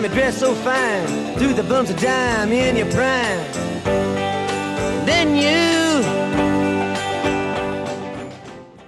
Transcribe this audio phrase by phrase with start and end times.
[0.00, 1.06] time, you dress so fine.
[1.36, 3.40] Through the bumps of dime in your prime.
[5.04, 6.04] Then you.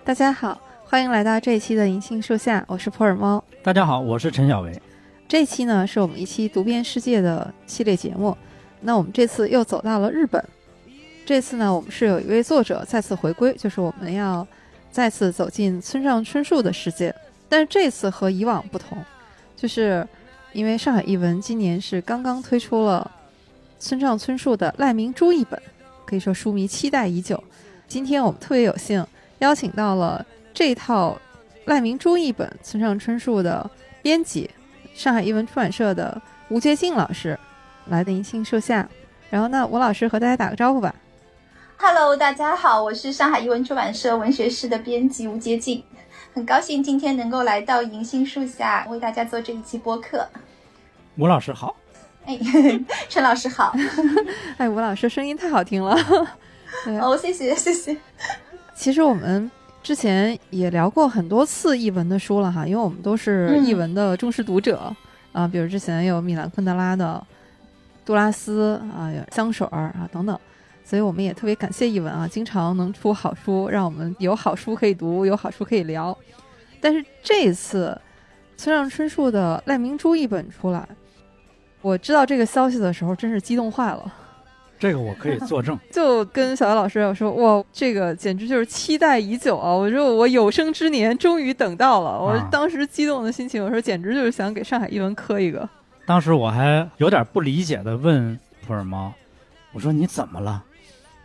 [0.04, 3.42] 大家好，欢迎来到这一期的银杏树下，我是普洱猫。
[3.62, 4.80] 大家好，我是陈小维。
[5.28, 8.36] 这一期呢，是我们一期读遍世界的系列节目。
[8.80, 10.42] 那我们这次又走到了日本。
[11.24, 14.46] 这次呢，我们是有一位作者再次回归，就是我们要
[14.90, 17.14] 再次走进村上春树的世界。
[17.48, 18.98] 但是这次和以往不同，
[19.56, 20.06] 就是
[20.52, 23.10] 因为上海译文今年是刚刚推出了
[23.78, 25.60] 村上春树的赖明珠译本，
[26.04, 27.42] 可以说书迷期待已久。
[27.88, 29.04] 今天我们特别有幸
[29.38, 31.18] 邀请到了这套
[31.64, 33.68] 赖明珠译本村上春树的
[34.02, 34.50] 编辑，
[34.94, 37.38] 上海译文出版社的吴洁静老师
[37.86, 38.88] 来的银杏树下。
[39.30, 40.94] 然后呢，吴老师和大家打个招呼吧。
[41.78, 45.82] Hello，大家好，我是上海译文出版社文学室的编辑吴洁静，
[46.34, 50.26] 很高兴今天能够来到银杏树下为大家做这一期播客。
[51.18, 51.76] 吴老师好，
[52.24, 52.38] 哎，
[53.10, 53.74] 陈老师好，
[54.56, 55.94] 哎，吴老师声音太好听了。
[57.00, 57.94] 哦，谢谢谢谢。
[58.74, 59.50] 其实我们
[59.82, 64.90] 之前也聊过很多次译文的书了哈，因为我们都是嗯译文的忠实读者、
[65.32, 67.22] 啊，比如之前有米兰昆德拉的
[68.06, 70.38] 《杜拉斯》啊，有香水儿啊等等，
[70.92, 76.14] 所以我们也特别感谢译文啊，经常能出好书，让我们有好书可以读，有好书可以聊。
[76.82, 77.98] 但是这一次
[78.58, 80.86] 村上春树的《赖明珠》一本出来，
[81.80, 84.12] 我知道这个消息的时候，真是激动坏了。
[84.78, 85.78] 这个我可以作证。
[85.90, 89.72] 就跟小姚老师我说，哇，这个简直就是期待已久啊！
[89.72, 95.66] 我说我有生之年终于等到了，我啊当时激动的心情，我说简直就是想给上海译文磕一个。
[96.04, 99.10] 当时我还有点不理解的问普洱猫
[99.72, 100.62] ：“我说你怎么了？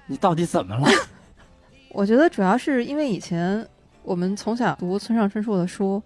[0.08, 0.88] 你到底怎么了
[1.92, 3.66] 我觉得主要是因为以前
[4.04, 6.02] 我们从小读村上春树的书，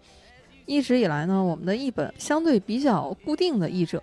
[0.65, 4.01] 一直以来呢，我们的译本相对比较固定的译者，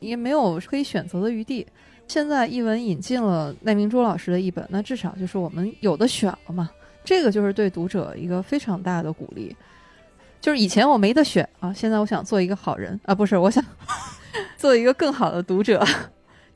[0.00, 1.66] 也没有可以选择的余地。
[2.06, 6.70] 现在译文引进了赖明珠老师的译本，那至少就是我们有的选了嘛，
[7.04, 9.54] 这个就是对读者一个非常大的鼓励。
[10.40, 13.62] 就是以前我没得选啊，现在我想做一个好人啊，不是，我想
[14.56, 15.84] 做一个更好的读者，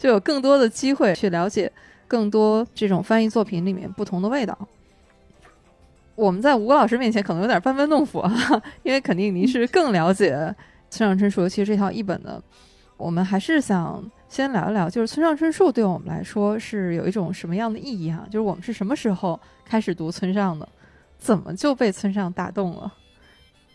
[0.03, 1.71] 就有更多的机会去了解
[2.09, 4.59] 更多这种翻译作品里面不同的味道。
[6.17, 8.33] 我们在吴老师面前可能有点班门弄斧啊，
[8.83, 10.53] 因为肯定您是更了解
[10.91, 12.43] 村上春树，尤其是这套译本的。
[12.97, 20.69] 我们还是想先聊一聊，就是村上春树对我们来说是有一种什么样的意义哈、就是我们是什么时候开始读村上的，
[21.17, 22.93] 怎么就被村上打动了？？”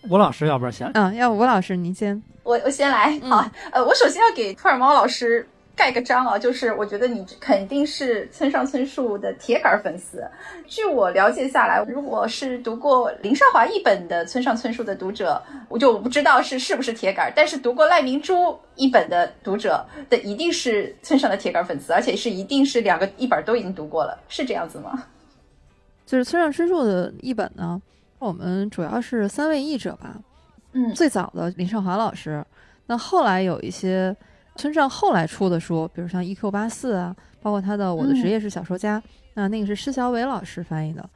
[0.09, 2.21] 吴老师，要不然先嗯，要不吴老师您先。
[2.43, 10.27] 我我先来，嗯好，呃，我首先要给兔耳猫老师盖个章啊，就是我觉得你肯定是村上春树的铁杆粉丝。
[10.65, 15.39] 据我了解下来，如果是读过林少华一本的村上春树的读者，
[15.69, 25.03] 我就不知道是是不是铁杆，但是读过赖明珠一本的读者的一定是村上的铁杆粉丝，而且是一定是两个一本都已经读过了，是这样子吗？
[26.07, 27.79] 就是村上春树的译本呢，
[28.17, 30.15] 我们主要是三位译者吧，
[30.71, 32.43] 嗯最早的林少华老师，
[32.87, 34.15] 那后来有一些
[34.57, 36.51] 村上后来出的书，比如像《E.Q.
[36.51, 38.99] 八四》啊，包括他的《我的职业是小说家》
[39.35, 41.09] 那那个是施小伟老师翻译的。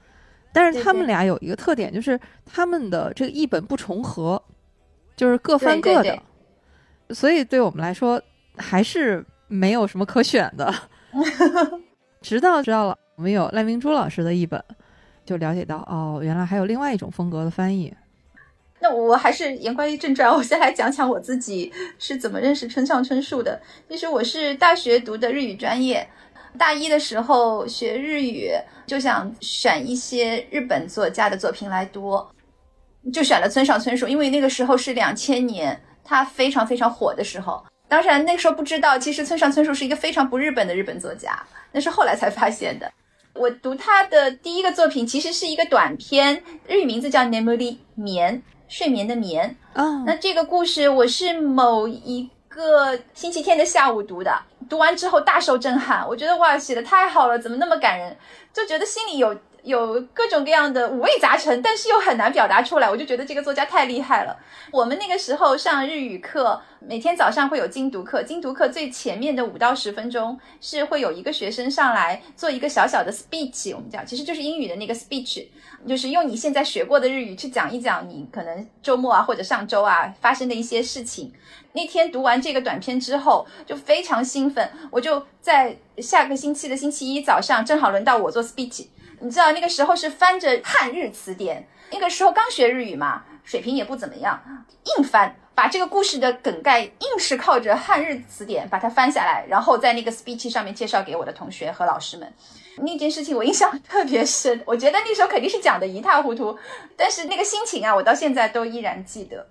[0.53, 4.41] 但是他们俩有一个特点，就是他们的这个译本不重合，
[5.15, 8.21] 就是各翻对对各的，所以对我们来说
[8.57, 10.73] 还是没有什么可选的。
[12.21, 14.63] 直到知道了我们有赖明珠老师的译本，
[15.25, 17.93] 就了解到哦，原来还有另外一种风格的翻译。
[18.81, 23.61] 那我还是言归正传， 我先来讲讲我自己是怎么认识村上春树的。
[23.87, 26.05] 其实我是大学读的日语专业，
[26.57, 28.51] 大一的时候学日语，
[28.87, 32.19] 就想选一些日本作家的作品来读，
[33.13, 37.63] 就选了村上春树，因为那个时候是两千年，他非常非常火的时候。
[37.87, 41.37] 当然那个时候不知道，其实村上春树是一个非常不日本的日本作家，
[41.71, 42.91] 那是后来才发现的。
[43.33, 48.41] 我读他的第一个作品其实是一个短篇，日语名字叫《Nemuri 眠》，
[48.71, 49.53] 睡眠的眠。
[49.73, 54.33] 嗯，那这个故事我是某一个星期天的下午读的，
[54.69, 58.15] 读完之后大受震撼，我觉得哇，写的太好了，怎么那么感人？
[58.53, 64.35] 就觉得心里有有各种各样的五味杂陈，但是又很难表达出来，我就觉得这个作家太厉害了。
[64.71, 75.45] 我们那个时候上日语课，每天早上会有精读课，精读课最前面的五到十分钟是会有一个学生上来做一个小小的 speech，我们讲其实就是英语的那个 speech，
[75.87, 81.31] 就是用你现在学过的日语去讲一讲你可能周末啊或者上周啊发生的一些事情。
[81.73, 88.87] 那天读完这个短片之后，就非常兴奋，我就在下个星期的星期一早上，正好轮到我做 speech。
[89.21, 94.41] 你知道那个时候是翻着汉日词典，那个时候刚学日语嘛，水平也不怎么样，
[94.97, 102.33] 硬翻，把这个故事的梗概硬是靠着汉日词典把它翻下来，然后在那个 speech 上面介绍给我的同学和老师们。
[102.77, 106.57] 那件事情我印象 特别深，我觉得那时候肯定是讲的一塌糊涂，
[106.97, 109.47] 但是那个心情啊，我到现在都依然记得。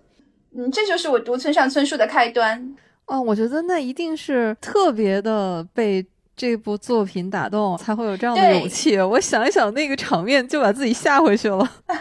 [0.56, 2.74] 嗯，这就是我读村上春树的开端。
[3.06, 6.04] 哦，我觉得那一定是特别的被
[6.40, 8.98] 这部作品打动，才会有这样的勇气。
[8.98, 11.58] 我想一想那个场面，就把自己吓回去了。
[11.86, 12.00] 那个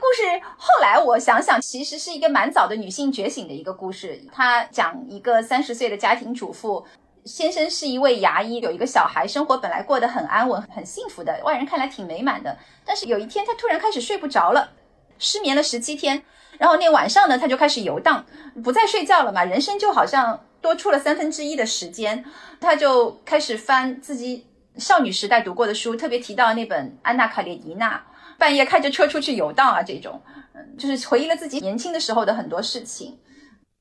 [0.00, 4.18] 故事后来我想想，其实是一个蛮早的女性觉醒的一个故事。
[4.32, 6.82] 它讲一个三十岁的家庭主妇，
[7.26, 12.56] 先生是一位牙医，有一个小孩，生活本来过得很安稳、很幸福的，外人看来挺美满的。
[12.86, 14.70] 但是有一天，他突然开始睡不着了，
[15.18, 16.22] 失眠了十七天。
[16.56, 18.24] 然后那晚上呢，他就开始游荡，
[18.64, 22.24] 不再睡觉了嘛，人生就好像多出了三分之一的时间。
[22.60, 24.46] 他就开始翻自己
[24.76, 27.96] 少女时代读过的书，特别提到那本《安娜·卡列尼娜》，
[28.38, 30.20] 半夜开着车出去游荡啊，这种，
[30.54, 33.18] 嗯，就是回忆了自己年轻的时候的很多事情。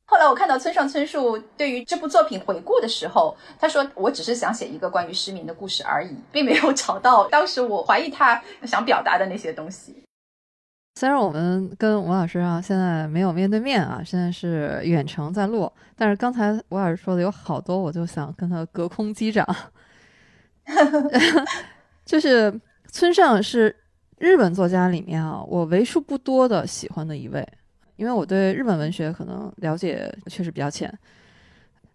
[0.05, 10.03] 后来我看到村上春树对于这部作品回顾的时候，他说：“我只是想写一个关于失眠的故事而已，并没有找到当时我怀疑他想表达的那些东西。”
[10.99, 19.47] 虽然我们跟吴老师啊现在没有面对面啊，现在是远程在录，但是刚才吴老师说的有好多，我就想跟他隔空击掌。
[22.03, 22.53] 就是
[22.91, 23.73] 村上是
[24.17, 27.47] 日本作家里面啊，我为数不多的喜欢的一位，
[27.95, 30.93] 因为我对日本文学可能了解确实比较浅。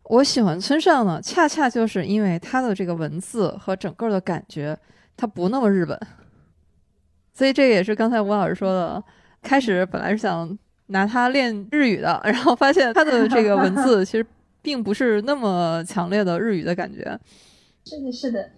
[0.05, 4.75] 我喜欢村上呢，恰恰就是因为他的这个文字和整个的感觉，
[5.15, 6.01] 他不那么日本。
[7.35, 9.05] 所以这也是刚才吴老师说的，
[9.43, 14.25] 开始本来是想拿它练日语的，然后发现它的这个文字其实
[14.63, 17.19] 并不是那么强烈的日语的感觉。
[17.85, 18.51] 是的，是的。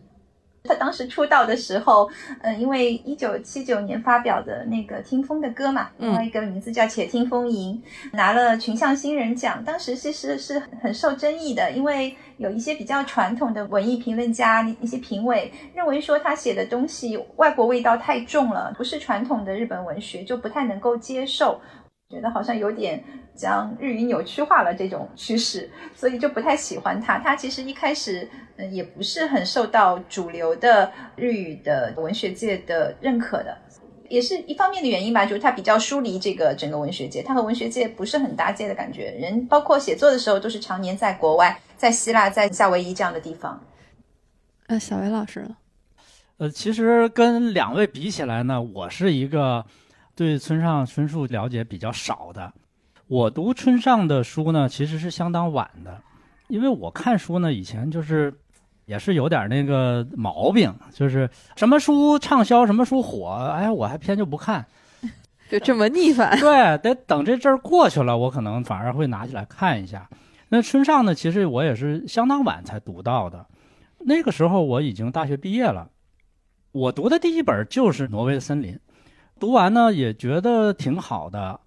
[0.66, 2.10] 他当时出道的时候，
[2.42, 7.82] 嗯，因为一九七九年发表的那个《听风的歌》嘛，另外一个名字叫《且听风吟》，
[8.16, 9.62] 拿了群像新人奖。
[9.64, 21.60] 当时其实是很受争议的，因为有一些比较传统的文艺评论家、一些评委认为说他写的东西外国味道太重了，不是传统的日本文学，就不太能够接受。
[22.08, 23.02] 觉得好像有点
[23.36, 27.18] 将日语扭曲化了这种趋势，所以就不太喜欢他。
[27.18, 33.56] 他其实一开始嗯也不是很受到主流的日语的文学界的认可的，
[34.08, 39.10] 也是一方面的原因吧，就是他比较疏离这个整个文学界，他和文学界不是很搭界的感觉。
[39.20, 43.62] 人包括写作的时候都是常年在国外，在希腊、在夏威夷这样的地方。
[44.68, 45.46] 呃，小维老师，
[46.38, 49.64] 呃，其实跟两位比起来呢，我是一个。
[50.18, 52.50] 对村上春树了解比较少的，
[53.08, 56.02] 我读村上的书呢，其实是相当晚的，
[56.48, 58.34] 因为我看书呢，以前就是
[58.84, 64.66] 也是有点那个毛病，就是什么书畅销，什么书火，哎，我还偏就不看，
[65.48, 66.36] 就这么逆反。
[66.40, 70.08] 对，得等这阵儿过去了，我可能反而会拿起来看一下。
[70.48, 73.46] 那村上呢，其实我也是相当晚才读到的，
[74.00, 75.88] 那个时候我已经大学毕业了，
[76.72, 78.74] 我读的第一本就是《挪威的森林》。
[79.38, 81.60] 读完呢，也觉得挺好的。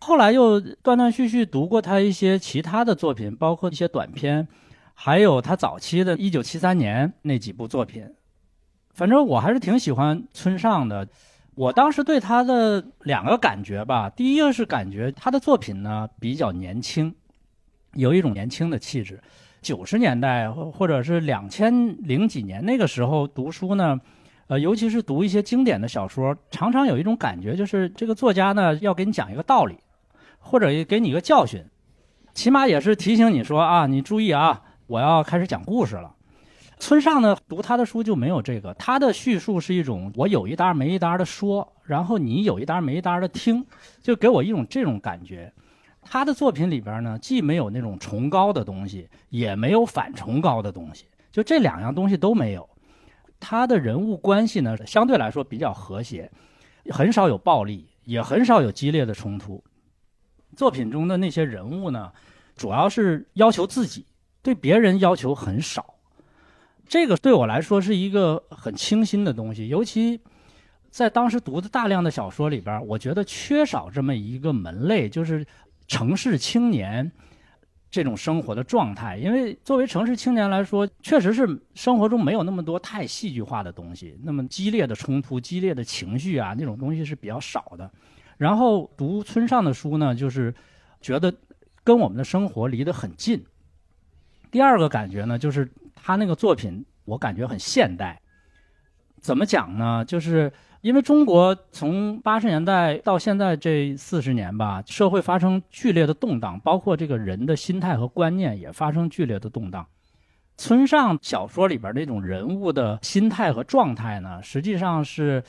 [0.00, 4.46] 后来又断断续续读过他一些其他的作品，包括一些短篇，
[4.94, 8.08] 还有他早期的1973年那几部作品。
[8.94, 11.06] 反正我还是挺喜欢村上的。
[11.54, 17.14] 我当时对他的两个感觉吧，第一个是感觉他的作品呢比较年轻，
[17.94, 19.20] 有一种年轻的气质。
[19.60, 24.00] 九十年代或或者是两千零几年那个时候读书呢。
[24.46, 29.76] 呃，尤其是读一些经典的小说，常常有一种感觉，就是这个作家呢要给你讲一个道理，
[30.48, 31.62] 或者给你一个教训，
[32.32, 36.14] 起码也是提醒你说啊，你注意啊，我要开始讲故事了。
[36.78, 43.62] 村上呢，读他的书就没有这个，他的叙述是一种我有一搭没一搭的说，然后你有一搭没一搭的听，
[44.00, 45.52] 就给我一种这种感觉。
[46.00, 52.66] 他的作品里边呢，既没有那种崇高的东西，也没有反崇高的东西，就这两样东西都没有。
[53.38, 56.30] 他的人物关系呢，相对来说比较和谐，
[56.88, 59.62] 很少有暴力，也很少有激烈的冲突。
[60.58, 62.10] 作品中的那些人物呢，
[62.56, 64.04] 主要是要求自己，
[64.42, 65.94] 对别人要求很少。
[66.88, 70.20] 这个对我来说是一个很清新的东西，尤其
[70.90, 75.46] 在当时读的大量的小说里边，我觉得缺少这么一个门类，就是
[75.86, 77.08] 城市青年。
[77.90, 87.90] 这种生活的状态，因为作为城市青年来说，确实是生活中没有那么多太戏剧化的东西，那么激烈的冲突、激烈的情绪啊，那种东西是比较少的。
[88.38, 90.54] 然后读村上的书呢，就是
[91.02, 91.34] 觉得
[91.84, 93.44] 跟我们的生活离得很近。
[94.50, 98.18] 第二个感觉呢，就是他那个作品，我感觉很现代。
[99.20, 100.04] 怎么讲呢？
[100.04, 109.84] 就是因为中国从八十年代到现在这四十年吧，社会发生剧烈的动荡，包括这个人的心态和观念也发生剧烈的动荡。
[110.56, 115.42] 村上小说里边那种人物的心态和状态呢，实际上是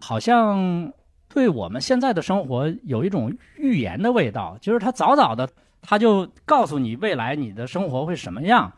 [0.00, 0.92] 好像
[1.36, 5.46] 对我们现在的生活有一种预言的味道，就是他早早的
[5.82, 8.72] 他就告诉你未来你的生活会什么样，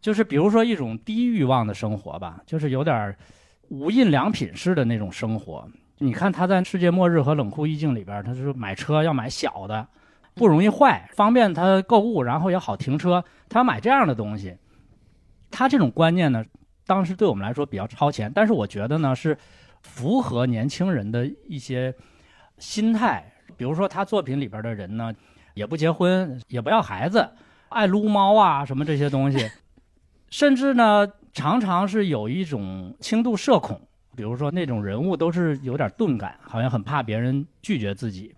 [0.00, 3.14] 就是比如说一种低欲望的生活吧，就是有点
[3.68, 5.68] 无印良品式的那种生活。
[5.98, 9.86] 你看他在《世界末日》和《冷酷意境》里边，他是买车要买小的，
[10.32, 14.56] 不容易坏，方便他购物，然后也好停车，他要买这样的东西。
[15.50, 16.42] 他这种观念呢，
[16.86, 19.36] 当时对我们来说比较超前，但是我觉得呢是
[19.82, 21.94] 符合年轻人的一些
[22.58, 23.32] 心态。
[23.56, 25.12] 比如说他作品里边的人呢，
[25.54, 27.28] 也不结婚，也不要孩子，
[27.68, 29.50] 爱撸猫啊什么这些东西，
[30.30, 33.80] 甚至呢常常是有一种轻度社恐。
[34.14, 38.34] 比如说那种人物都是有点钝感，好像很怕别人拒绝自己，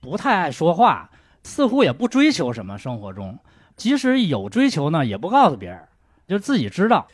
[0.00, 1.10] 不太爱说话，
[1.42, 3.38] 似乎也不追求什么生活中，
[3.76, 5.86] 即使有追求呢，也不告诉别人。
[6.26, 7.06] 就自己知道，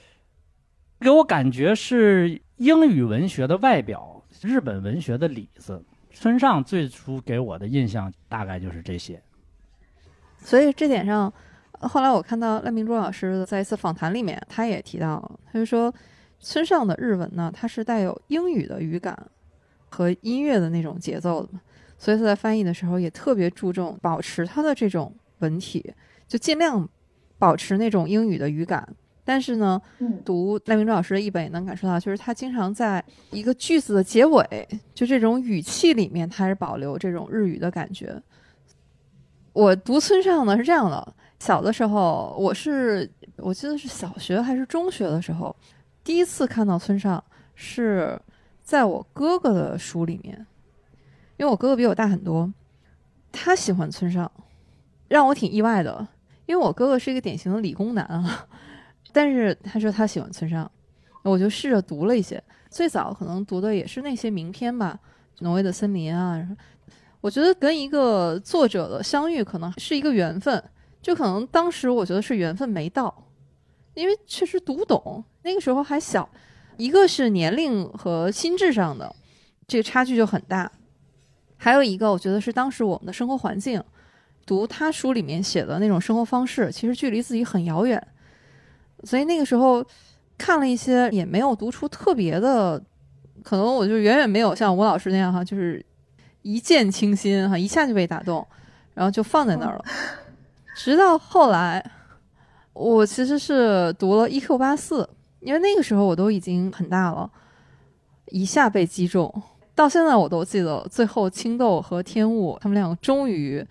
[1.01, 5.85] 给我感觉是英语文学的外表，日本文学的里子。
[6.13, 9.21] 村上最初给我的印象大概就是这些。
[10.39, 11.33] 所以这点上，
[11.81, 15.93] 后来我看到赖明珠老师在一次访谈里面，他也提到，他就说
[16.39, 19.29] 村上的日文呢，它是带有英语的语感
[19.89, 21.59] 和音乐的那种节奏的，
[21.99, 25.93] 所以他在翻译的时候也特别注重保持他的这种文体，
[26.29, 26.89] 就尽量
[27.39, 28.95] 保持那种英语的语感。
[29.25, 29.81] 但是呢，
[30.25, 38.21] 读赖明珠老师的译本也能感受到，就是他经常在一个句子的结尾，就这种语气里面，他是保留这种日语的感觉。
[39.53, 45.55] 我读村上呢是这样的：小的时候，我是我记得是小学还是中学的时候，
[46.03, 47.23] 第一次看到村上
[47.55, 48.21] 是
[48.63, 50.35] 在我哥哥的书里面，
[51.37, 52.53] 因为我哥哥比我大很多，
[53.31, 54.29] 他喜欢村上，
[55.07, 56.09] 让我挺意外的，
[56.47, 58.49] 因为我哥哥是一个典型的理工男啊。
[59.13, 60.71] 但是他说他喜欢村上，
[61.23, 62.43] 我就试着读了一些。
[62.71, 64.99] 最早可能读的也是那些名篇吧，
[65.45, 66.49] 《挪威的森林》啊。
[67.21, 70.63] 我觉得跟一个作者的相遇可能是一个缘分，
[71.01, 73.29] 就可能当时我觉得是缘分没到，
[73.95, 76.29] 因为确实读不懂，那个时候还小。
[76.79, 79.15] 一个是年龄和心智上的
[79.69, 80.73] 这个差距就很大，
[81.59, 83.81] 还有一个我觉得是当时我们的生活环境，
[84.47, 88.05] 读他书里面写的那种生活方式，其实距离自己很遥远。
[89.05, 89.85] 所以那个时候
[90.39, 92.83] 看了一些，也没有读出特别的，
[93.43, 95.85] 可能我就远远没有像吴老师那样哈，就是
[96.43, 98.47] 一见倾心哈，一下就被打动，
[98.95, 99.85] 然后就放在那儿了。
[100.75, 101.85] 直到后来，
[102.73, 104.57] 我其实是读了《E.Q.
[104.57, 105.03] 八四》，
[105.41, 107.31] 因为那个时候我都已经很大了，
[108.27, 109.43] 一下被击中。
[109.75, 113.67] 到现在我都记得，最后青豆和天雾他们两个终于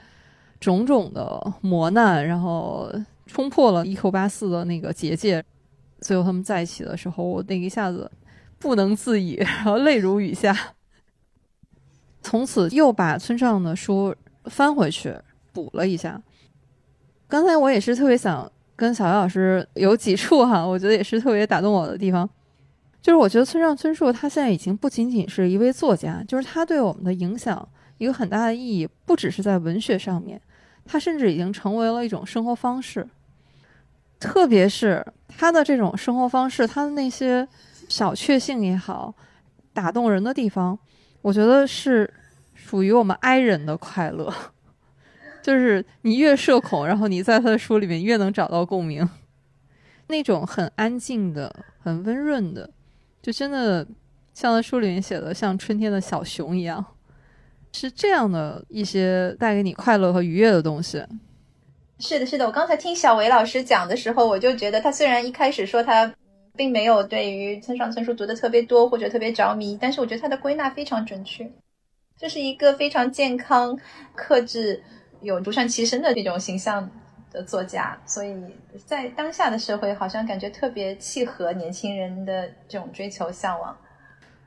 [0.59, 2.91] 种种的磨难，然后。
[3.31, 5.41] 冲破了一口八四的那个结界，
[6.01, 8.11] 最后他们在一起的时候，我那一下子
[8.59, 10.53] 不能自已，然后泪如雨下。
[12.21, 14.13] 从此又把村上的书
[14.45, 15.15] 翻回去
[15.53, 16.21] 补了一下。
[17.29, 22.29] 刚才我也是特别想跟小姚老师有几处哈， 我觉得也是特别打动我的地方，
[23.01, 27.65] 就是我觉得村上春树他现在已经不仅仅是一位作家，就是他对我们的影响
[27.97, 30.39] 一个很大的意义，不只是在文学上面，
[30.83, 33.07] 他甚至已经成为了一种生活方式。
[34.21, 37.45] 特别是他的这种生活方式，他的那些
[37.89, 39.13] 小确幸也好，
[39.73, 40.77] 打动人的地方，
[41.23, 42.13] 我觉得是
[42.53, 44.31] 属于我们 I 人的快乐。
[45.41, 49.09] 就是你越社恐，然后你在他的书里面越能找到共鸣。
[50.07, 52.69] 那种很安静的、很温润的，
[53.23, 53.83] 就真的
[54.35, 56.85] 像他书里面写的，像春天的小熊一样，
[57.73, 61.03] 是这样的一些带给你快乐和愉悦的东西。
[62.01, 66.12] 是的，是的，我刚才听小维老师讲的时候，我就觉得他虽然一开始说他
[66.55, 71.48] 并没有对于村上春树读的特别多或者特别着迷，但是我觉得他的归纳非常准确，
[72.17, 73.77] 这是一个非常健康、
[74.15, 74.81] 克制、
[75.22, 76.89] 有独善其身的这种形象
[77.31, 78.36] 的作家，所以
[78.84, 83.77] 在当下的社会，好像感觉特别契合年轻人的这种追求向往。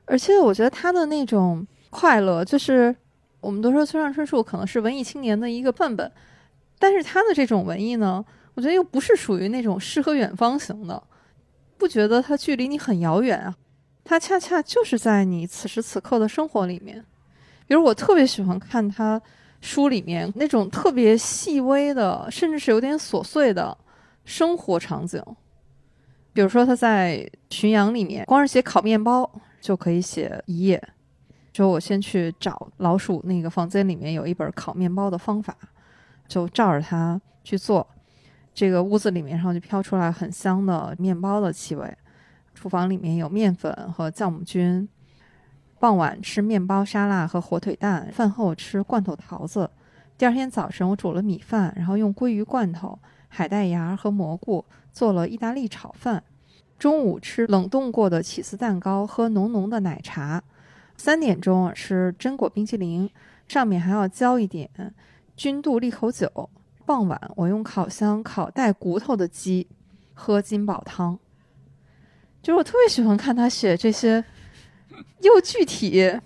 [0.03, 2.93] 而且我觉得他的那种快乐，就是
[3.39, 6.11] 我们都说村上春树可能是文艺青年的一个范本。
[6.77, 11.01] 但是他的这种文艺呢，我觉得又不是属于那种诗和远方型的，
[11.77, 13.55] 不觉得它距离你很遥远啊，
[14.03, 17.03] 它恰恰就是在你此时此刻的生活里面。
[17.67, 19.19] 比如我特别喜欢看他
[19.59, 23.75] 书里面那种特别细微的，甚至是有点琐碎的
[24.23, 25.19] 生活场景，
[26.31, 29.29] 比如说他在浔阳里面，光是写烤面包
[29.59, 30.81] 就可以写一页。
[31.53, 35.57] 说我先去找老鼠那个房间里面有一本烤面包的方法，
[36.27, 37.87] 就照着它去做。
[38.53, 41.93] 这个屋子里面，然后就飘出来很香的面包的气味。
[42.53, 44.87] 厨房里面有面粉和酵母菌。
[45.77, 49.69] 傍晚吃面包沙拉和火腿蛋，饭后吃罐头桃子。
[50.17, 54.63] 第二天早晨我煮了米饭，然后用鲑鱼罐头、海带芽和蘑菇
[54.93, 56.23] 做了意大利炒饭。
[56.79, 60.41] 中午吃冷冻过的起司蛋糕，喝浓浓的奶茶。
[60.95, 63.09] 三点钟吃榛果冰淇淋，
[63.47, 64.69] 上面还要浇一点
[65.35, 66.49] 君度利口酒。
[66.85, 69.67] 傍晚我用烤箱烤带骨头的鸡，
[70.13, 71.17] 喝金宝汤。
[72.41, 74.23] 就是我特别喜欢看他写这些。
[75.19, 76.21] 又具体，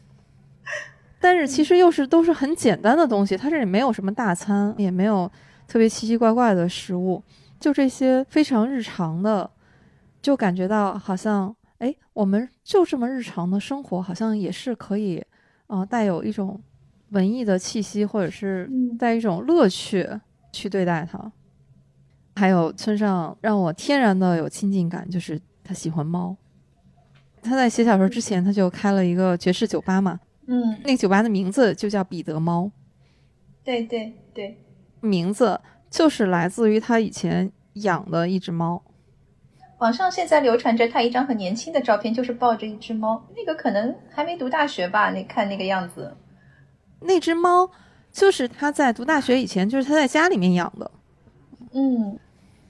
[1.20, 3.36] 但是其实又是都是很简单的东西。
[3.36, 5.32] 他这里没有什么大餐，也没有
[5.66, 7.24] 特别奇奇怪怪的食物，
[7.60, 9.50] 就这些非常日常的，
[10.22, 15.26] 就感觉到好像哎，我们就这么日常的生活，好像也是可以
[15.66, 16.62] 啊，带有一种
[17.12, 20.08] 文艺的气息，或者是带一种乐趣
[20.52, 21.32] 去对待它。
[22.36, 26.36] 还有村上让我天然的有亲近感，就是他喜欢猫。
[27.42, 30.20] 他在写小说之前，他就开了一个爵士酒吧嘛。
[30.48, 32.72] 嗯，那个酒吧的名字就叫彼得猫。
[33.64, 34.58] 对对对，
[35.02, 38.84] 名字就是来自于他以前养的一只猫。
[39.80, 43.26] 网上现在流传着他一张很年轻的照片，就是抱着一只猫。
[43.36, 45.12] 那个可能还没读大学吧？
[45.12, 46.16] 那看那个样子。
[47.02, 47.70] 那只猫
[48.12, 50.92] 就是他在读大学以前，就是他在家里面养的。
[51.74, 52.18] 嗯，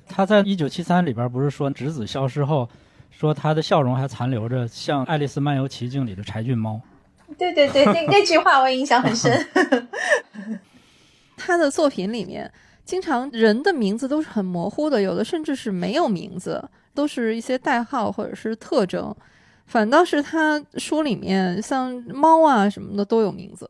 [0.08, 2.68] 他在一九七三里边不是说侄子消失后。
[3.12, 6.80] 说他的笑容还残留着，像《爱丽丝漫游奇境》里的柴郡猫。
[7.38, 9.46] 对对对，那那句话我印象很深。
[11.36, 12.50] 他的作品里面，
[12.86, 19.14] 经常人的名字都是很模糊的，有的甚至是没有名字，都是一些代号或者是特征。
[19.66, 23.70] 反倒是他书里面，像猫啊什么的都有名字，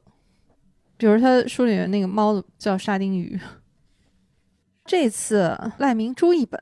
[1.00, 3.40] 比如他书里面那个猫叫沙丁鱼。
[4.84, 6.62] 这次赖明珠一本。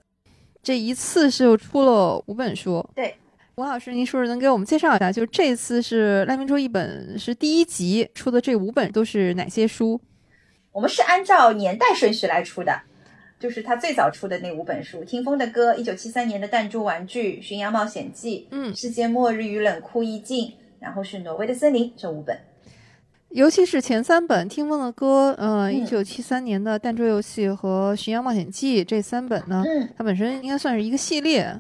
[0.62, 2.88] 这一次是又出了五本书。
[2.94, 3.16] 对，
[3.56, 5.12] 吴老师，您是不是能给我们介绍一下？
[5.12, 10.00] 就是这次是赖明珠一本是第一集出的，这五本都是哪些书？
[10.72, 12.82] 我们是按照年代顺序来出的，
[13.40, 22.38] 就是他最早出的那五本书：《听风的歌》、一九七三年的《弹珠玩具》、《巡洋冒险记》、嗯，《世界末日与冷酷意境》，然后是《挪威的森林》这五本。
[23.30, 29.64] 尤其是前三本《听风的歌》，呃，一九七三年的《弹珠游戏》和《巡洋冒险记》这三本呢，
[29.98, 31.56] 它本身应该算是一个系列，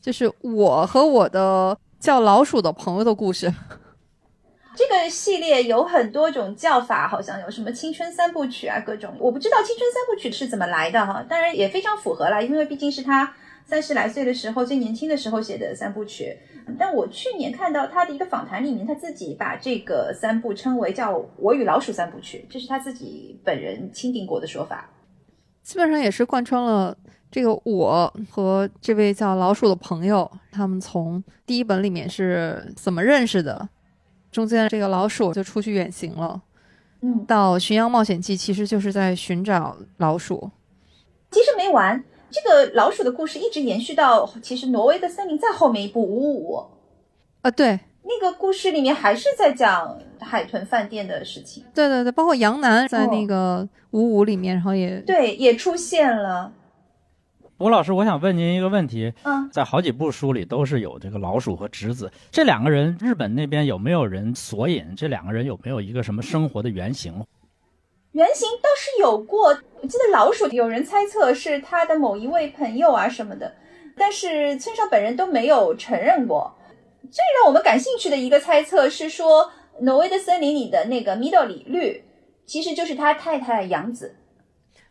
[0.00, 3.52] 就是我和我的叫老鼠的朋友的故事。
[4.76, 11.22] 这个系列有很多种叫法，好像有什么青春三部曲啊，各种，我不知道青春三部曲是怎么来的哈。
[11.28, 13.34] 当然也非常符合了，因为毕竟是他
[13.68, 16.36] 三十来岁的时候最年轻的时候写的三部曲。
[16.78, 24.88] 但我去年看到他的一个访谈里面，他自己把这个三部称为叫“我与老鼠三部曲”，这是他自己本人钦定过的说法。
[25.62, 26.96] 基本上也是贯穿了
[27.30, 33.68] 这个我和这位叫老鼠的朋友，他们从第一本里面是怎么认识的，
[34.30, 36.42] 中间这个老鼠就出去远行了，
[37.02, 40.50] 嗯，到《巡洋冒险记》其实就是在寻找老鼠。
[41.30, 42.02] 其实没完。
[42.30, 46.64] 这个老鼠的故事一直延续到，其实挪威的森林再后面一部五五五，
[47.42, 51.64] 啊，对，那个故事里面还是在讲海豚饭店的事情。
[51.74, 56.52] 对对对，包括杨楠在那个五五里面，然后也对，也出现了。
[57.58, 67.24] 吴老师，我想问您一个问题，嗯，在好几部书里都是有这个老鼠和侄子这两个人，日本那边有没有人索引这两个人有没有一个什么生活的原型？
[68.12, 69.48] 原型倒是有过，
[69.80, 73.54] 我记得老鼠有人猜测是他的某一位朋友啊什么的，
[73.96, 76.54] 但是村上本人都没有承认过。
[77.10, 82.04] 最让我们感兴趣的一个猜测是说，挪威的森林里的那个米多里绿，
[82.44, 84.16] 其实就是他太太杨子，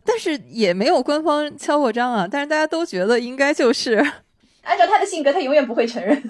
[0.05, 2.27] 但是也没有官方敲过章啊。
[2.31, 3.95] 但是大家都觉得应该就是，
[4.63, 6.21] 按照他的性格，他永远不会承认。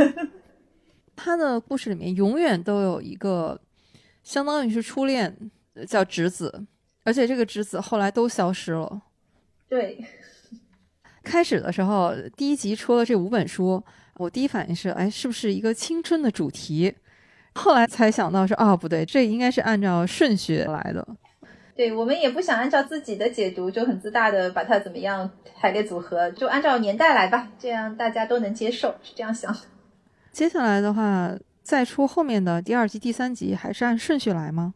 [1.15, 3.61] 他的故事里面永远都有一个，
[4.23, 5.37] 相当于是初恋，
[5.87, 6.65] 叫直子。
[7.07, 9.01] 而且这个侄子后来都消失了。
[9.69, 10.03] 对，
[11.23, 13.81] 开始的时候第一集出了这五本书，
[14.15, 16.93] 我第一反应是，哎，是不是一个青春的主题？
[17.55, 21.07] 后来才想到是，啊，不对，这应该是按照顺序来的。
[21.77, 29.59] 对我们也不想按照自己的解读，就很自大的把它怎么样排列组合，就按照年代来吧，这样大家都能接受，是这样想的。
[30.33, 31.31] 接下来的话，
[31.63, 34.73] 再出后面的第二集、第三集，还是按顺序来吗？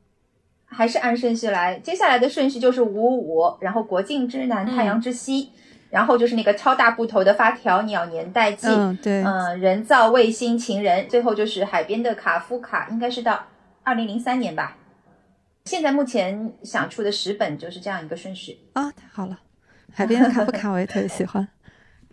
[0.73, 5.51] 还是按顺序来，接下来的顺序就是五五五，然后国境之南，太阳之西，
[5.89, 13.47] 然后就是那个超大部头的发条鸟年代记，嗯，对，嗯，人造卫星情人，最后就是海边的卡夫卡，应该是到
[13.83, 14.77] 二零零三年吧。
[15.65, 18.57] 现在目前想出的十本就是这样一个顺序。
[18.73, 19.37] 啊，太好了！
[19.93, 21.47] 海边的卡夫卡我也特别喜欢。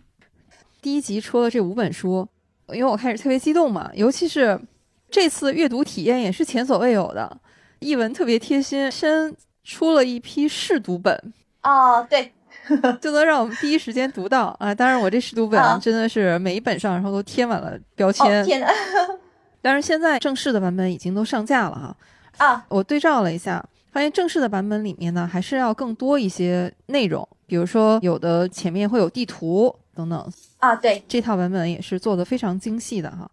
[0.81, 2.27] 第一集出了这五本书，
[2.73, 4.59] 因为我开始特别激动嘛，尤其是
[5.09, 7.39] 这次阅读体验也是前所未有的，
[7.79, 12.31] 译文特别贴心，先出了一批试读本，哦，对，
[12.99, 14.73] 就能让我们第一时间读到啊！
[14.73, 18.67] 当然，我这试读本啊真的是每一本上然后都贴满了标哦签，天哪，
[19.61, 22.45] 但是现在正式的版本已经都上架了哈。
[22.45, 30.31] 啊，我对照了一下，发现正式的版本里面呢，还是要更多一些内容，比如说有的前面会有地图等等。
[30.59, 33.29] 啊，对，这套版本也是做的非常精细的哈。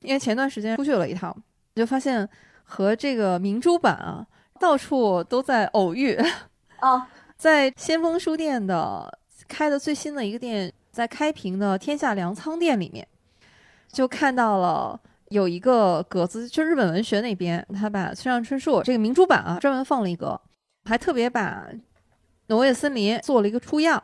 [0.00, 1.34] 因为前段时间出去了一趟，
[1.74, 2.26] 就发现
[2.66, 4.26] 和这个明珠版啊，
[4.60, 6.18] 到处都在偶遇。
[6.82, 7.02] 哦，
[7.38, 13.06] 在先锋书店的开的最新的一个店，在开平的天下粮仓店里面，
[13.88, 20.38] 就看到了有一个格子，就日本文学那边，他把村上春树这个明珠版啊专门放了一格，
[20.84, 21.66] 还特别把
[22.48, 24.02] 挪威森林做了一个出样，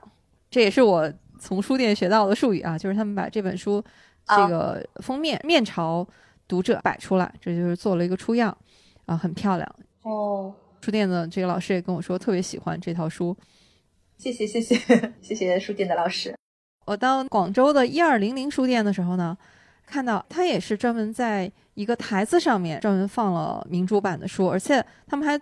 [0.51, 3.83] 这也是我从书店学到的术语啊，就是他们把这本书
[4.27, 6.07] 这啊个封面面朝
[6.47, 8.57] 读者摆出来，这就是做了一个出样
[9.07, 9.77] 啊，很漂亮。
[10.03, 13.37] 哦，书店的这个老师也跟我说特别喜欢这套书。
[14.19, 14.77] 谢谢谢谢
[15.21, 16.35] 谢谢书店的老师。
[16.87, 19.37] 我到广州的一二零零书店的时候呢，
[19.87, 25.41] 看到他也是专门在一个台子上面专门放了明珠版的书，而且他们还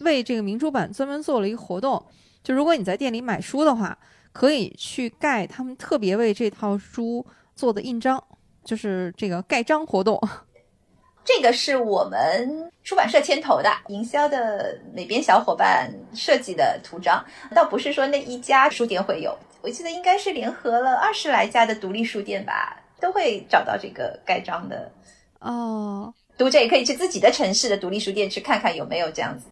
[0.00, 2.04] 为这个明珠版专门做了一个活动，
[2.42, 3.96] 就如果你在店里买书的话，
[4.32, 8.22] 可以去盖他们特别为这套书做的印章，
[8.66, 10.20] 就是这个盖章活动。
[11.24, 17.24] 这个是我们出版社牵头的，营销的美编小伙伴设计的图章，
[17.54, 24.92] 倒不是说那一家书店会有，我记得应该是联合了二十来家的独立书店吧，都会找到这个盖章的。
[25.40, 29.46] 哦，读者也可以去自己的城市的独立书店去看看有没有这样子。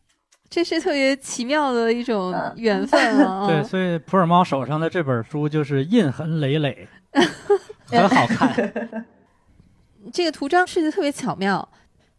[0.49, 3.47] 这是特别奇妙的一种嗯缘分啊！
[3.51, 6.87] 对，所以普洱猫手上的这本书就是印痕累累，
[7.87, 9.07] 很好看。
[10.13, 11.67] 这个图章设计特别巧妙，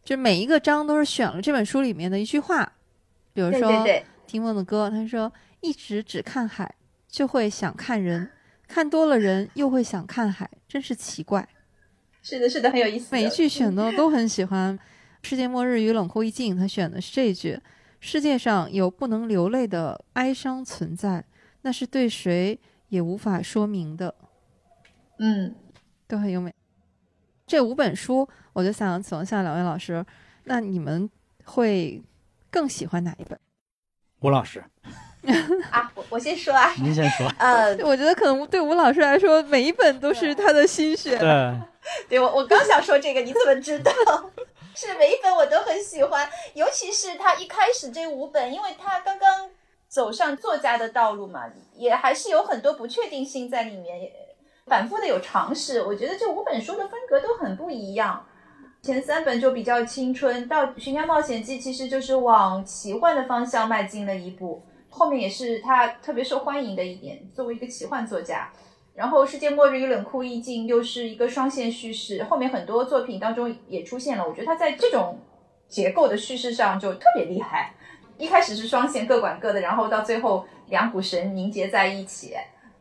[0.04, 2.71] 就每一个章都是选了这本书里面的一句话，
[3.34, 3.86] 比如说
[4.25, 6.73] 听梦的歌，他说一直只看海，
[7.08, 8.32] 就会想看人，
[8.67, 11.47] 看多了人又会想看海，真是奇怪。
[12.23, 13.10] 是的，是的，很有意思。
[13.12, 14.78] 每一句选的都很喜欢。
[15.21, 17.60] 世界末日与冷酷意境，他选的是这一句：
[17.99, 21.23] 世界上有不能流泪的哀伤存在，
[21.62, 24.13] 那是对谁也无法说明的。
[25.19, 25.56] 嗯，
[26.08, 26.54] 都很优美。
[27.47, 30.04] 这五本书，我就想请问一下两位老师，
[30.45, 31.10] 那你们
[31.45, 32.01] 会
[32.49, 33.39] 更喜欢哪一本？
[34.21, 34.63] 吴老师，
[35.71, 37.32] 啊，我我先说啊，您先说。
[37.38, 41.17] 呃， 我觉得可能对吴老师来说，每一本都是他的心血。
[41.19, 41.60] 对，
[42.10, 43.91] 对我我刚想说这个，你怎么知道？
[44.73, 49.49] 是每一本我都很喜欢，尤其是他一开始这五本，因为他刚刚
[49.88, 51.43] 走上作家的道路嘛，
[51.75, 54.12] 也还是有很多不确定性在里面，也
[54.65, 55.84] 反复的有尝试。
[55.84, 58.25] 我觉得这五本书的风格都很不一样。
[58.82, 68.51] 前三本就比较青春，到《寻家冒险记》其实就是往奇幻的方向迈进了一步，后面也是他特别受欢迎的一点，作为一个奇幻作家。
[68.93, 74.28] 然后《世界末日与冷酷意境》又是一个双线叙事，后面很多作品当中也出现了。
[74.28, 75.19] 我觉得他在这种
[75.67, 77.73] 结构的叙事上就特别厉害。
[78.17, 82.36] 一开始是双线各管各的，然后到最后两股神凝结在一起，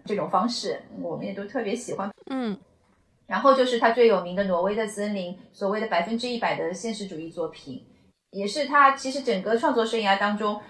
[0.05, 2.11] 这种方式我们也都特别喜欢。
[2.31, 2.59] 嗯，
[3.27, 7.85] 然后就是他最有名的《挪威的森林》，所谓的百分之一百的现实主义作品，
[8.31, 10.61] 也是他其实整个创作生涯当中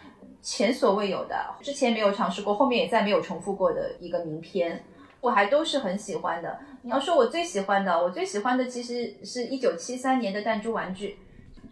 [0.41, 4.85] 前所未有的，之前没有尝试过，后面也再没有重复过的一个名篇。
[5.21, 6.59] 我还都是很喜欢的。
[6.83, 11.19] 你要说我最喜欢的，我最喜欢的其实是一九七三年的弹珠玩具。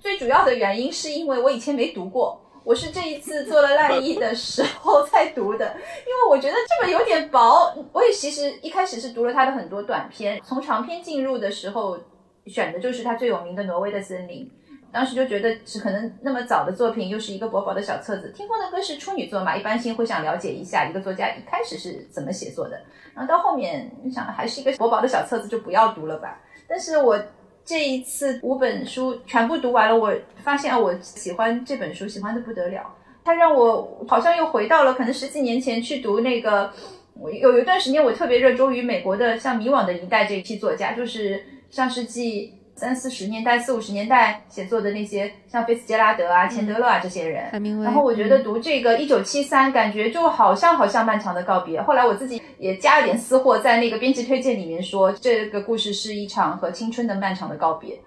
[0.00, 5.66] 最主要的原因是因为我以前没读过，我是这一次做了烂译的时候才读的。
[5.66, 11.98] 因为我觉得这本有点薄，我也其实一开始是读了他的很多短篇，从长篇进入的时候
[12.46, 14.44] 选的就是他最有名的《挪威的森林》。
[14.92, 18.30] 当时就觉得是可能那么早的作品，又是一个薄薄的小册子。
[18.36, 22.78] 听风的歌是处女作嘛，一般性会想了解一下一个作家一开始是怎么写作的，
[23.14, 26.38] 然后到后面想还是一个薄薄的小册子，就不要读了吧。
[26.68, 27.18] 但是我
[27.64, 32.94] 这一次五本书全部读完了，我发现啊，我喜欢这本书，喜欢的不得了。
[33.24, 36.72] 它让我好像又回到了可能十几年前去读那个，
[37.14, 47.44] 我有有一段时间我特别热衷于美国的像《迷惘的一代》这一批作家，就是上世纪三四十年代、四五十年代写作的那些，像菲茨杰拉德啊、钱德勒啊这些人。
[47.82, 51.80] 然后我觉得读这个《一九七三》，感觉就好像好像漫长的告别。
[51.82, 58.00] 后来我自己也加了点私货，在那个编辑推荐里面说，这个故事是一场和青春的漫长的告别。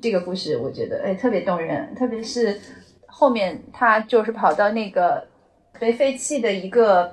[0.00, 2.60] 这个故事我觉得哎特别动人，特别是
[3.06, 5.26] 后面他就是跑到那个
[5.78, 7.12] 被废弃的一个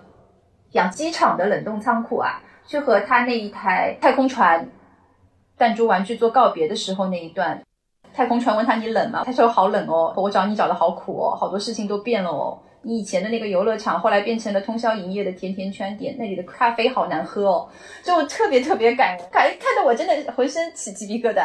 [0.72, 4.68] 养鸡场的冷冻仓库啊，去和他那一台太空船
[5.60, 7.62] 弹珠玩具做告别的时候那一段。
[8.12, 9.24] 太空船问他你冷吗？
[9.24, 12.60] 他说好冷哦，我找你找的好苦哦，好多事情都变了哦。
[12.82, 17.70] 你以前的那个游乐场后来变成了通宵营业的甜甜圈店，那里的咖啡好难喝哦，
[18.04, 21.42] 就特别特别感人，看看得我真的浑身起鸡皮疙瘩。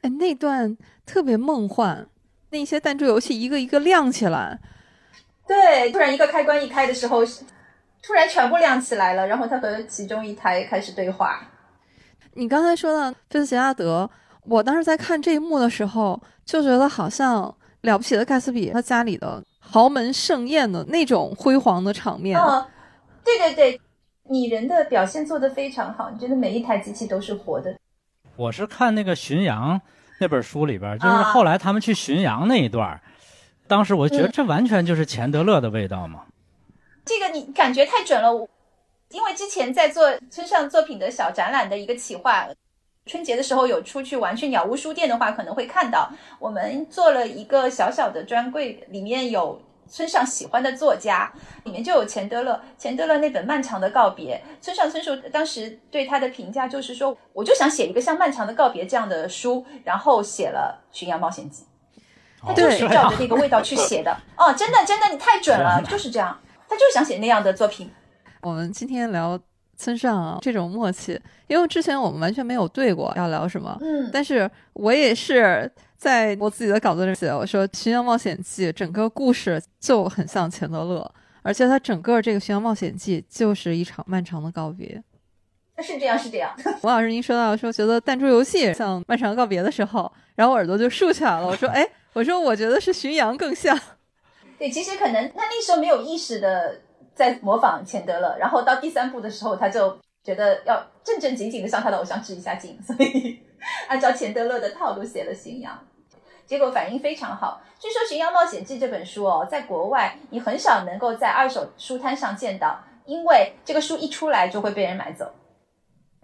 [0.00, 2.06] 哎，那段特别梦幻，
[2.50, 4.58] 那些弹珠游戏一个一个亮起来，
[5.46, 7.22] 对，突然一个开关一开的时候，
[8.02, 11.48] 突然全部亮起来了，然后他和其中一台开始对话。
[12.34, 14.08] 你刚才说到菲茨杰拉德，
[14.44, 22.40] 我当时在看这一幕的时候，就觉得好像了不起的盖茨比他家里的豪门盛宴的那种辉煌的场面。
[22.40, 22.64] 嗯，
[23.24, 23.80] 对对对，
[24.30, 27.76] 拟人的表现做得非常好，你觉得每一台机器都是活的。
[28.36, 29.80] 我是看那个巡洋
[30.18, 32.98] 那本书里边，就是后来他们去巡洋那一段，
[33.66, 36.22] 当时我觉得这完全就是钱德勒的味道嘛。
[37.04, 38.48] 这个你感觉太准了，
[39.12, 42.48] 因为之前在做村上作品的小展览的一个企划，
[43.06, 49.60] 春节的时候有出去玩，去鸟屋书店的话可能会看到，我们做了一个小小的专柜，里面有。
[49.90, 51.30] 村上喜欢的作家
[51.64, 61.64] 里面就有钱德勒，钱德勒那本《漫长的告别》，村上春树当时对他的评价就是说，我就想写一个像《漫长的告别》这样的书，然后写了《巡洋冒险记》，
[62.46, 64.16] 他就是照着那个味道去写的。
[64.38, 67.92] 哦，真的真的，你太准了， 就是这样，他就是想写那样的作品。
[68.42, 69.38] 我们今天聊
[69.76, 75.70] 村上啊，这种默契，因为之前我们完全没有对过要聊什么，嗯，但是我也是。
[76.02, 85.00] 在我自己的稿子里写，我说《巡洋冒险记》整个故事就很像钱德勒，而且他整个这个《巡洋冒险记》就是一场漫长的告别。
[85.80, 86.52] 是这样，是这样。
[86.82, 91.46] 王老师，您说到说觉得弹珠游戏像漫长告别的时候，然后我耳朵就竖起来了。
[91.46, 93.78] 我说， 哎，我说我觉得是巡洋更像。
[94.58, 96.80] 对，其实可能他那时候没有意识的
[97.14, 103.40] 在模仿钱德勒，然后到第三部的时候，他就觉得要正正经经的向他的偶像致一下敬，所以
[103.88, 105.78] 按照钱德勒的套路写了巡洋。
[106.44, 107.62] 结果反应非常好。
[107.78, 115.32] 据说《巡洋冒险记》这本书哦，在国外你很少能够在二手书摊上见到，因为这个书一出来就会被人买走。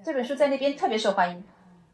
[0.04, 1.42] 这本书在那边特别受欢迎。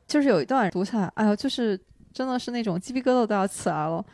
[0.07, 1.78] 就是有一段读下来，哎呦，就是
[2.12, 4.04] 真的是那种鸡皮疙瘩都要起来了。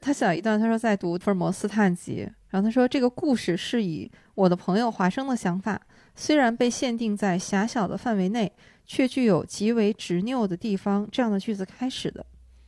[0.00, 5.80] 他写了一段，他说在读《福尔摩斯探集》，然后他说这个故事是以我的朋友华生的想法，
[6.14, 8.52] 虽然被限定在狭小的范围内，
[8.86, 12.24] 却具有极为执拗的地方这样的句子开始的。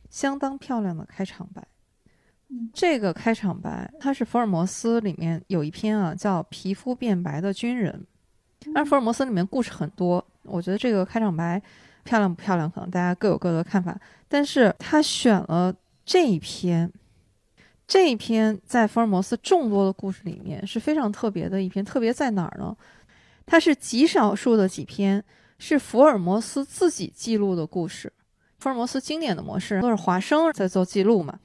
[0.09, 1.65] 相当漂亮的开场白，
[2.73, 8.05] 这个开场白它是福尔摩斯里面有一篇啊，叫《皮肤变白的军人》。
[8.75, 11.61] 而福尔摩斯里面故事很多，我觉得这个开场白
[12.03, 13.97] 漂亮不漂亮，可能大家各有各的看法。
[14.27, 16.91] 但是他选了这一篇，
[17.91, 21.83] 这一篇在福尔摩斯众多的故事里面是非常特别的一篇。
[21.83, 22.73] 特别在哪儿呢？
[23.45, 25.21] 它是极少数的几篇
[25.59, 28.13] 是福尔摩斯自己记录的故事。
[28.59, 31.37] 福尔摩斯经典的模式都是华生在做记录嘛。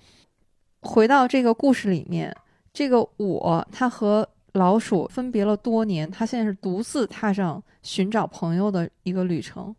[0.83, 2.33] 回到这个故事里面，
[2.73, 9.75] 这个我他和老鼠分别了多年，他现在是独自踏上寻找朋友的一个旅程。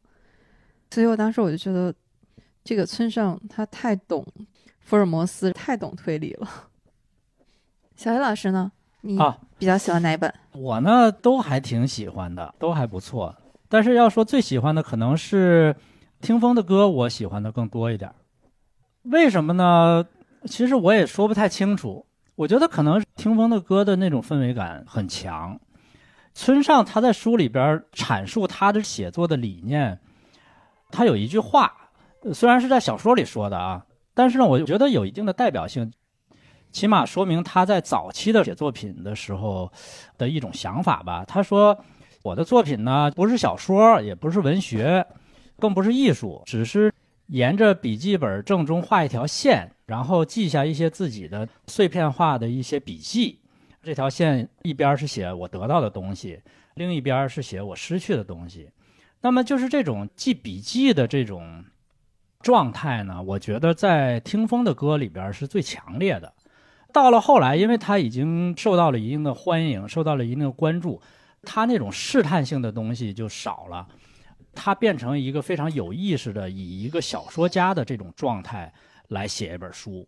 [0.92, 1.96] 所以我当时我就觉得，
[2.62, 4.28] 这个村上他太懂
[4.88, 6.48] 福尔摩斯，太懂推理了。
[7.98, 8.72] 小黑老师呢？
[9.02, 9.20] 你
[9.58, 10.34] 比较喜欢哪一本？
[10.54, 13.36] 我呢都还挺喜欢的，都还不错。
[13.68, 15.76] 但是要说最喜欢的，可能是。
[16.20, 18.12] 听风的歌，我喜欢的更多一点，
[19.04, 20.04] 为什么呢？
[20.46, 22.08] 其实我也说不太清楚。
[22.34, 25.60] 我觉得可能听风的歌的那种氛围感很强。
[26.34, 30.00] 村上他在书里边阐述他的写作的理念，
[30.90, 31.72] 他有一句话，
[32.34, 33.86] 虽然是在小说里说的啊，
[34.18, 35.94] 但是呢，我觉得有一定的代表性，
[36.72, 39.72] 起码说明他在早期的写作品的时候
[40.18, 41.24] 的一种想法吧。
[41.24, 41.80] 他说
[42.24, 45.06] ：“我的作品呢，不是小说，也不是文学。”
[45.60, 46.92] 更不是艺术，只是
[47.28, 53.40] 沿着笔记本正中画一条线，然后记下一些自己的碎片化的一些笔记。
[53.84, 56.42] 这条线一边是写我得到的东西，
[56.74, 58.72] 另一边是写我失去的东西。
[59.22, 61.64] 那么就是这种记笔记的这种
[62.40, 66.34] 状态呢，我觉得在听风的歌里边是最强烈的。
[66.94, 71.02] 到了后来，因为他已经受到了一定的欢迎，受到了一定的关注，
[71.44, 73.88] 他那种试探性的东西就少了。
[74.54, 78.74] 他变成一个非常有意识的，以一个小说家的这种状态
[79.10, 80.08] 来写一本书，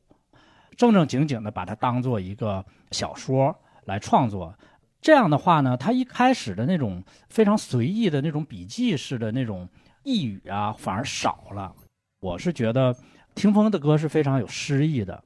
[0.76, 4.56] 正正经经的把它当做一个小说来创作。
[5.02, 9.70] 这样的话呢，他一开始的那种非常随意的那种笔记式的那种
[10.04, 11.74] 呓语啊，反而少了。
[12.20, 12.96] 我是觉得
[13.34, 15.24] 听风的歌是非常有诗意的。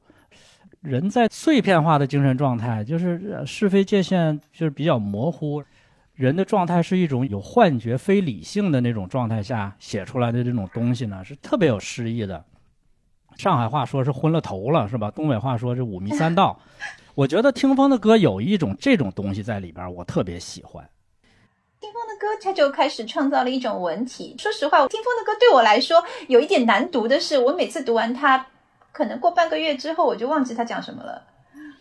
[0.82, 5.64] 人在碎片化的精神状态，就是是非界限就是比较模糊。
[6.14, 12.44] 人的状态是一种有幻觉、非理性的那种状态下写出来的这种东西呢，是特别有诗意的。
[13.38, 15.10] 上海话说是昏了头了，是吧？
[15.10, 16.60] 东北话说是五迷三道。
[17.16, 20.88] 我觉得听风的歌有一种这种东西在里边，我特别喜欢。
[21.84, 24.34] 听风的歌，他就开始创造了一种文体。
[24.40, 28.48] 说实话，听风的歌对我来说有一点难读的是，我每次读完它，
[28.94, 31.22] 可能过半个月之后我就忘记他讲什么了。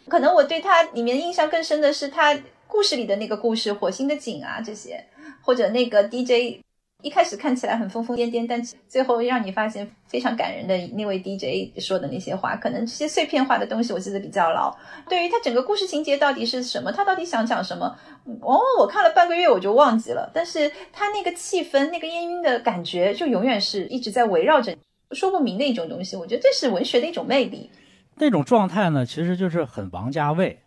[0.08, 2.36] 可能我对它里面印象更深的是他。
[2.66, 5.04] 故事里的那个故事，火星的景啊，这些，
[5.42, 6.64] 或者那个 DJ，
[7.02, 14.74] 一开始看起来很疯疯癫癫，但最后让你发现非常感人的那位 DJ 说的那些话，可能这些碎片化的东西我记得比较牢。
[15.08, 17.96] 对于他整个故事情节到底是什么，他到底想讲什么，
[18.40, 20.30] 往往我看了半个月我就忘记了。
[20.32, 24.74] 但是他那个气氛、那个氤氲的感觉，就永远是一直在围绕着，
[25.10, 26.16] 说不明的一种东西。
[26.16, 27.68] 我觉得这是文学的一种魅力。
[28.14, 30.61] 那种状态呢，其实就是很王家卫。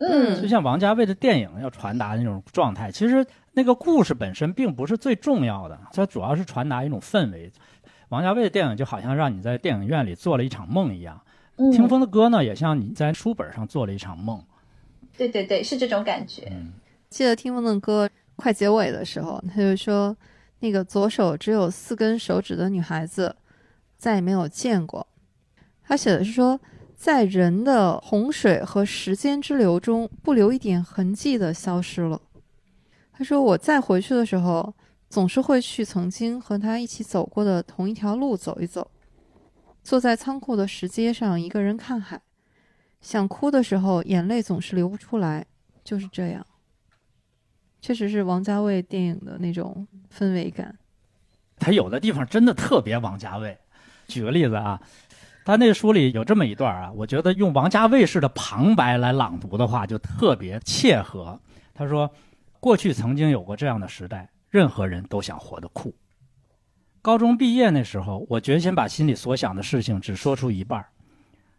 [0.00, 7.52] 嗯，就像王家卫的电影要传达的那种状态，其实那个故事本身并不是最重要的，它主要是传达一种氛围。
[8.08, 11.20] 王家卫的电影就好像让你在电影院里做了一场梦一样，
[11.70, 14.42] 听风的歌呢，也像你在书本上做了一场梦。
[15.18, 16.50] 对对对，是这种感觉。
[17.10, 20.16] 记得听风的歌快结尾的时候，他就说
[20.60, 23.36] ：“那个左手只有四根手指的女孩子，
[23.98, 25.06] 再也没有见过。”
[25.84, 26.58] 他写的是说。
[27.00, 32.20] 在人的洪水和时间之流中，不留一点痕迹的消失了。
[33.10, 34.74] 他说：“我再回去的时候，
[35.08, 38.90] 总是会去曾经和他一起走过的同一条路走一走，
[39.82, 42.20] 坐在仓库的石阶上，一个人看海。
[43.00, 45.46] 想哭的时候，眼泪总是流不出来，
[45.82, 46.46] 就是这样。
[47.80, 50.76] 确实是王家卫电影的那种氛围感。
[51.58, 53.56] 他有的地方真的特别王家卫。
[54.06, 54.78] 举个例子啊。”
[55.44, 61.40] 他那书里有这么一段啊，我觉得用王家卫式的旁白来朗读的话，就特别切合。
[61.74, 62.08] 他说
[62.60, 65.94] ：“过去曾经有过这样的时代，任何人都想活得酷。
[67.02, 70.84] 高中毕业那时候，我决心把心里所想的事情只说出一半，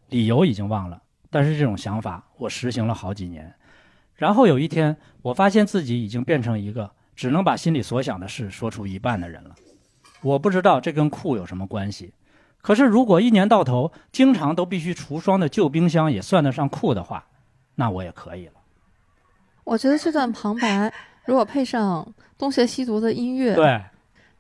[0.10, 3.52] 理由已经忘了，但是这种想法我实行了好几年。
[4.14, 9.56] 然后有一天，我发现自己已经变成一个只能把心里所想的事说出一半的人了。
[10.22, 12.14] 我不知道这跟酷有什么关系。”
[12.62, 17.26] 可是，如果一年到头经常都必须除霜的旧冰箱也算得上酷的话，
[17.76, 18.54] 那我也可以了。
[19.64, 20.94] 我觉得这段旁白
[21.26, 23.82] 如果配上东邪西毒的音乐，对，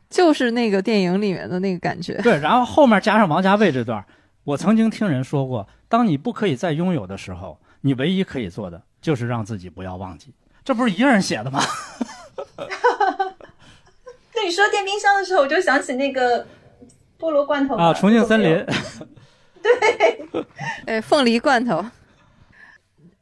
[0.09, 2.13] 就是那个电影里面的那个感觉。
[2.21, 4.05] 对，然后后面加上王家卫这段，
[4.43, 10.33] 我曾经听人说过，当你不可以再拥有的时候，你唯一可以做的就是让自己不要忘记。
[10.63, 11.59] 这不是一个人写的吗？
[14.35, 16.45] 那你说电冰箱的时候，我就想起那个。
[17.21, 18.65] 菠萝罐头啊，重庆森林，
[19.61, 20.41] 对，
[20.87, 21.85] 哎， 凤梨罐头。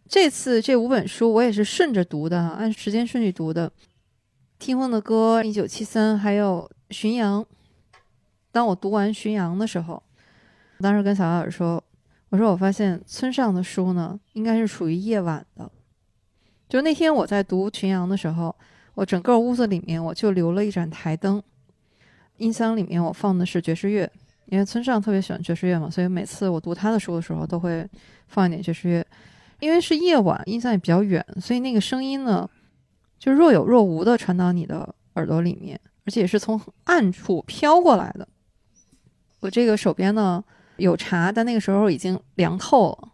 [0.07, 3.69] 这次这五本书我也是顺着读的，按时间顺序读的。
[4.57, 7.45] 听风的歌，一九七三，还有巡洋。
[8.51, 10.01] 当我读完巡洋的时候，
[10.77, 11.83] 我当时跟小小说
[12.29, 15.69] ：“我说我发现村上的书呢，应该是属于夜晚的。
[16.67, 18.55] 就那天我在读巡洋的时候，
[18.95, 21.43] 我整个屋子里面我就留了一盏台灯。”
[22.39, 24.09] 音箱里面我放的是爵士乐，
[24.45, 27.87] 因为村上特别喜欢爵士乐嘛，所以每次我读他的书的时候都会
[28.27, 29.05] 放一点爵士乐。
[29.59, 32.49] 因为是夜晚，音箱也比较远，所以那个声音呢，
[33.19, 38.25] 就若有若无的传到你的耳朵里面，而且也是从暗处飘过来的。
[39.41, 40.41] 我这个手边呢
[40.77, 43.09] 有茶，但那个时候已经凉透了，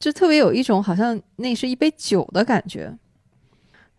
[0.00, 2.92] 就特别有一种好像那是一杯酒的感觉。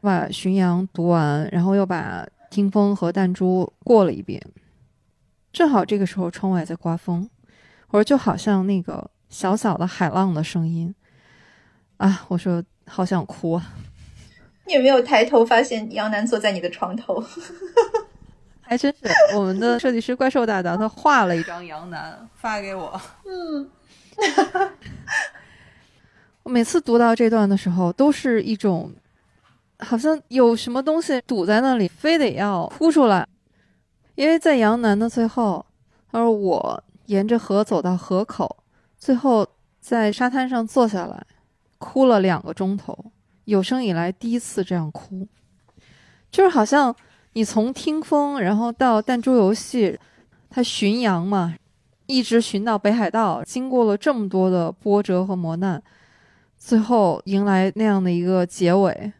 [0.02, 2.28] 把《巡洋》读完，然后又把。
[2.52, 4.40] 听风和弹珠过了一遍，
[5.54, 7.28] 正好这个时候窗外在刮风，
[7.88, 10.94] 我说就好像那个小小的海浪的声音
[11.96, 13.74] 啊，我说好想哭啊！
[14.68, 17.24] 你有没有抬头发现杨楠坐在你的床头？
[18.60, 23.02] 还真是，我们的设计师怪兽大大他画了一张杨楠发给我。
[23.26, 23.70] 嗯，
[26.44, 28.94] 我每次读到这段的时候，都是一种。
[29.82, 33.28] 好像有什么东西堵在那里，非得要哭出来。
[34.16, 35.66] 因为在杨楠的最后，
[36.12, 38.64] 他说：“我沿着河走到河口，
[38.98, 39.48] 最后
[39.80, 41.26] 在沙滩上坐下来，
[41.78, 42.98] 哭了两个钟头，
[43.46, 45.28] 有生以来第一次这样哭。
[46.30, 46.96] 就是好像
[47.34, 49.98] 你从听风，然后到弹珠游戏，
[50.50, 51.56] 他巡洋嘛，
[52.06, 55.82] 一直巡到北海道，经过了这么多的波折和磨难，
[56.58, 59.14] 最后迎来那样的一个结尾，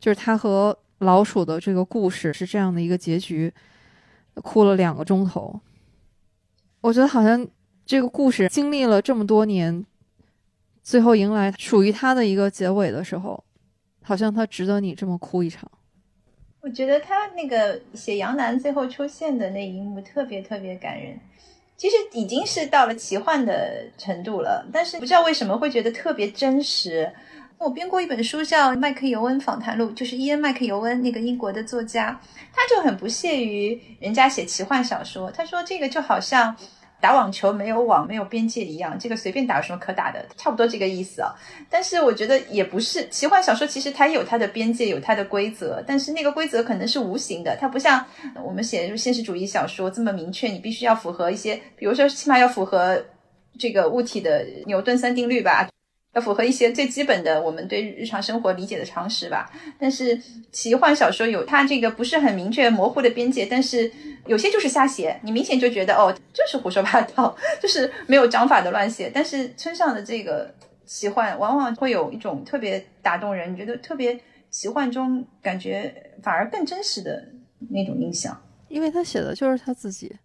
[0.00, 3.52] 就是他和老鼠的这个故事是这样的一个结局，
[4.34, 5.60] 哭了两个钟头。
[6.80, 7.46] 我觉得好像
[7.84, 9.84] 这个故事经历了这么多年，
[10.82, 13.42] 最后迎来属于他的一个结尾的时候，
[14.02, 15.70] 好像他值得你这么哭一场。
[16.60, 21.18] 我觉得他那个写杨澜最后出现的那一幕特别特别感人，
[21.76, 27.12] 其实已经是到了奇幻的程度了，但是不知道为什么会觉得特别真实。
[27.58, 32.18] 我编过一本书叫《麦克尤恩访谈录》，就是伊恩·麦克尤恩那个英国的作家，
[32.52, 36.56] 他就很不屑于人家写奇幻小说，他说这个就好像。
[37.00, 40.26] 打网球没有网没有边界一样，这个随便打有什么可打的？
[40.36, 41.32] 差不多这个意思啊。
[41.70, 48.04] 但是我觉得也不是，奇幻小说其实它有它的边界，有它的规则，但是那个规则可能是无形的，它不像
[48.44, 53.00] 我们写现实主义小说这么明确，你必须要符合一些，比如说起码要符合
[53.56, 55.68] 这个物体的牛顿三定律吧。
[56.20, 59.50] 符合一些最基本的我们对日常生活理解的常识吧。
[59.78, 60.20] 但是
[60.52, 63.90] 奇幻小说有它这个不是很明确模糊的边界，但是
[64.26, 69.10] 有些就是瞎写，你明显就觉得哦，就是胡说八道， 就是没有章法的乱写。
[69.12, 70.54] 但是村上的这个
[70.86, 74.18] 奇幻往往会有一种特别打动人，你觉得特别
[74.50, 77.24] 奇幻中感觉反而更真实的
[77.70, 80.16] 那种印象，因为他写的就是他自己，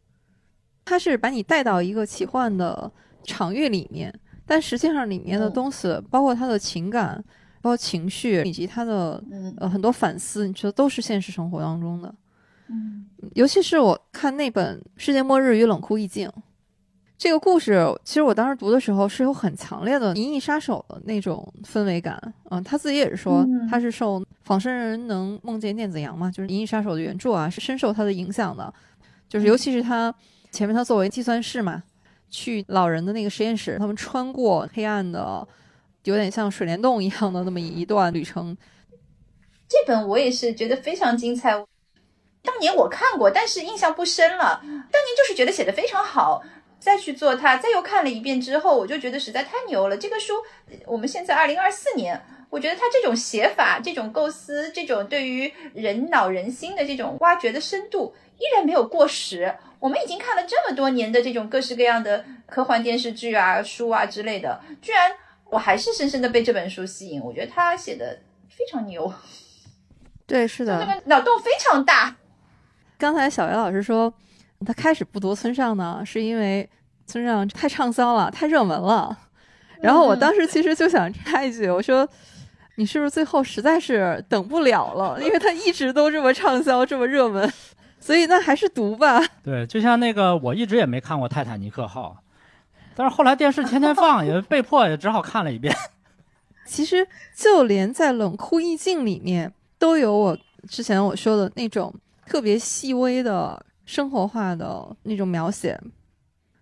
[0.85, 2.91] 他是把你带到一个奇幻的
[3.23, 4.13] 场域里面。
[4.45, 7.23] 但实际上，里面的东西，包括他的情感、
[7.61, 9.23] 包括情绪，以及他的
[9.57, 12.13] 呃很多反思，你觉得都是现实生活当中的。
[12.67, 16.27] 嗯，尤其是我看那本《世界末日与冷酷意境》
[17.17, 22.21] 这个故事，其实我当时读的时候是有很强烈的《银翼杀手》的那种氛围感。
[22.49, 28.73] 嗯，他自己也是说，他是受《仿生人能梦见电子羊》嘛，就是《银翼杀手》的原著啊，是深受他的影响的。
[29.29, 30.13] 就是尤其是他
[30.51, 31.81] 前面他作为计算师嘛。
[32.33, 35.47] 去老人的那个实验室，他们穿过黑暗的，
[36.05, 38.57] 有点像水帘洞一样的那么一段旅程。
[39.69, 41.51] 这本我也是觉得非常精彩。
[42.41, 44.59] 当年我看过，但是印象不深了。
[44.63, 46.41] 当年就是觉得写的非常好，
[46.79, 49.95] 再去做它，再又看了一遍之后，我就觉得实在太牛了。
[49.95, 50.33] 这个书，
[50.87, 52.19] 我们现在二零二四年，
[52.49, 59.55] 我觉得它这种写法、这种构思、这种对于人脑人心的这种挖掘的深度，依然没有过时。
[59.83, 65.11] 我们已经看了这么多年的这种各式各样的科幻电视剧啊、书啊之类的，居然
[65.49, 67.21] 我还是深深的被这本书吸引。
[67.21, 68.17] 我觉得他写的
[68.47, 69.13] 非常牛，
[70.25, 72.15] 对，是的，那个脑洞非常大。
[72.97, 74.13] 刚才小袁老师说，
[74.65, 76.69] 他开始不读村上呢，是因为
[77.05, 79.17] 村上太畅销了、太热门了。
[79.81, 82.07] 然后我当时其实就想插一句，我说
[82.77, 85.21] 你是不是最后实在是等不了了？
[85.21, 87.51] 因为他一直都这么畅销、这么热门。
[88.03, 89.21] 所以那还是读吧。
[89.41, 92.17] 对，就像那个，我一直也没看过《泰坦尼克号》，
[92.95, 95.73] 但是后来电视天天放，也被迫也只好看了一遍。
[96.67, 100.37] 其实就连在冷酷意境里面，都有我
[100.67, 101.95] 之前我说的那种
[102.25, 105.79] 特别细微的生活化的那种描写。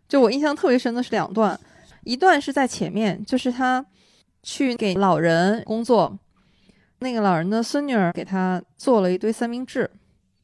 [0.08, 1.60] 就我印象特别深的是两段，
[2.04, 3.84] 一段是在前面，就是他
[4.44, 6.16] 去给老人工作，
[7.00, 9.89] 那个老人的孙女儿给他做了一堆三明治。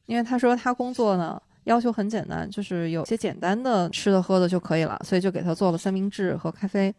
[0.08, 6.92] 因为他说他工作呢要求很简单，就是有些简单的吃的喝的就可以了，所以就给他做了三明治和咖啡。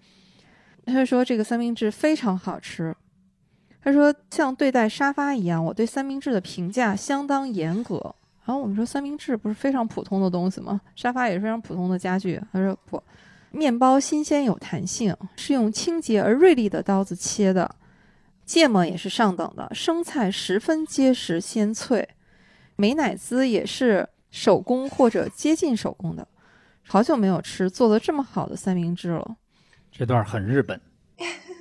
[0.85, 2.95] 他就说这个三明治非常好吃。
[3.81, 8.13] 他说像对待沙发一样，我对三明治的评价相当严格。
[8.45, 10.79] 然后我们说三明治不是非常普通的东西吗？
[10.95, 12.39] 沙发也是非常普通的家具。
[12.53, 13.01] 他说不，
[13.49, 17.75] 面包新鲜有弹性，是用清洁而锐利的刀子切的，
[18.45, 22.07] 芥末也是上等的，生菜十分结实鲜脆。
[22.79, 26.25] 美乃滋也是手工或者接近手工的，
[26.87, 29.35] 好久没有吃做的这么好的三明治了。
[29.91, 30.79] 这段很日本。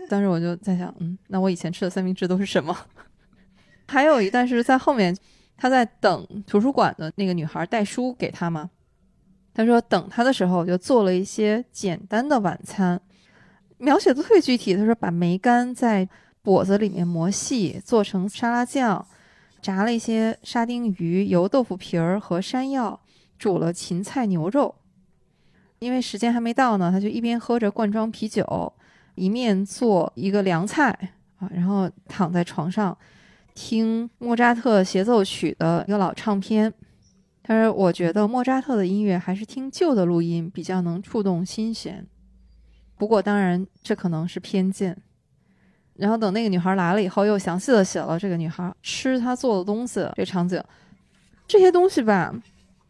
[0.09, 2.77] 当时我就在想，嗯，那我以前吃的三明治都是什么？
[3.89, 5.13] 还有一段是在后面，
[5.57, 8.71] 他在等图书馆的那个女孩带书给他嘛。
[9.53, 13.01] 他说等他的时候，就做了一些简单的晚餐，
[13.79, 14.77] 描写的特别具体。
[14.77, 16.09] 他说把梅干在
[16.43, 19.05] 钵子里面磨细，做成沙拉酱。
[19.69, 22.99] 炸了一些沙丁鱼、油豆腐皮儿和山药，
[23.39, 24.75] 煮了芹菜牛肉。
[25.79, 28.73] 因为时间还没到呢，他就一边喝着罐装啤酒，
[29.15, 32.97] 一面做一个凉菜啊，然后躺在床上
[33.55, 36.73] 听莫扎特协奏曲的一个老唱片。
[37.43, 42.07] 他说：“我觉得莫扎特的音乐还是听旧的录音比较能触动心弦。
[42.97, 44.97] 不过，当然这可能是偏见。”
[45.99, 50.63] 然后等那个女孩来了以后，又详细的写了这个女孩吃她做的东西这场景，
[51.47, 52.33] 这些东西吧，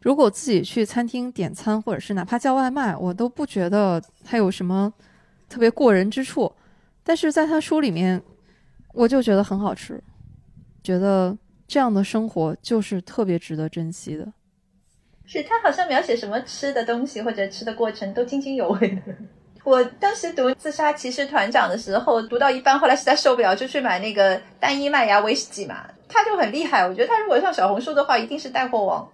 [0.03, 4.93] 如果自己去餐厅点餐，或者是哪怕叫外卖，我都不觉得它有什么
[5.49, 6.53] 特别过人之处。
[7.03, 8.23] 但是在他书里面，
[8.93, 9.99] 我就觉得很好吃，
[10.83, 11.35] 觉得
[11.67, 14.31] 这样的生活就是特别值得珍惜的。
[15.25, 19.03] 是他好像描写什么吃的东西或者吃的过程都津津有味的。
[19.65, 25.85] 我当时读《自杀骑士团长》的时候，读到一半，后来实在受不了，就去买那个单一麦芽威士忌嘛。
[26.09, 29.09] 他就很厉害，我觉得他如果上小红书的话，一定是带货王。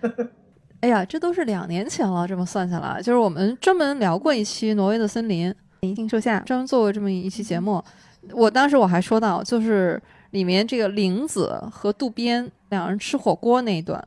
[0.80, 5.50] 哎呀，这都是两年前了，这么算下来，就是我们专门聊过一期《挪威的森林》，
[5.80, 7.82] 银杏树下专门做过这么一期节目。
[8.32, 10.00] 我当时我还说到，就是
[10.30, 14.00] 里面这个玲子和渡边两人吃火锅那一段，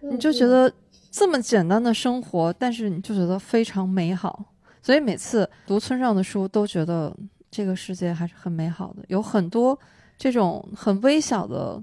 [0.00, 0.70] 你就觉得
[1.10, 4.44] 这么简单的生活，但是你就觉得非常美好。
[4.82, 7.14] 所以每次读村上的书，都觉得
[7.50, 9.78] 这个世界还是很美好的，有很多
[10.16, 11.82] 这种很微小的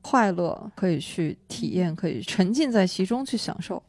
[0.00, 3.82] 快乐可以去体验，可以沉浸在其中去享受。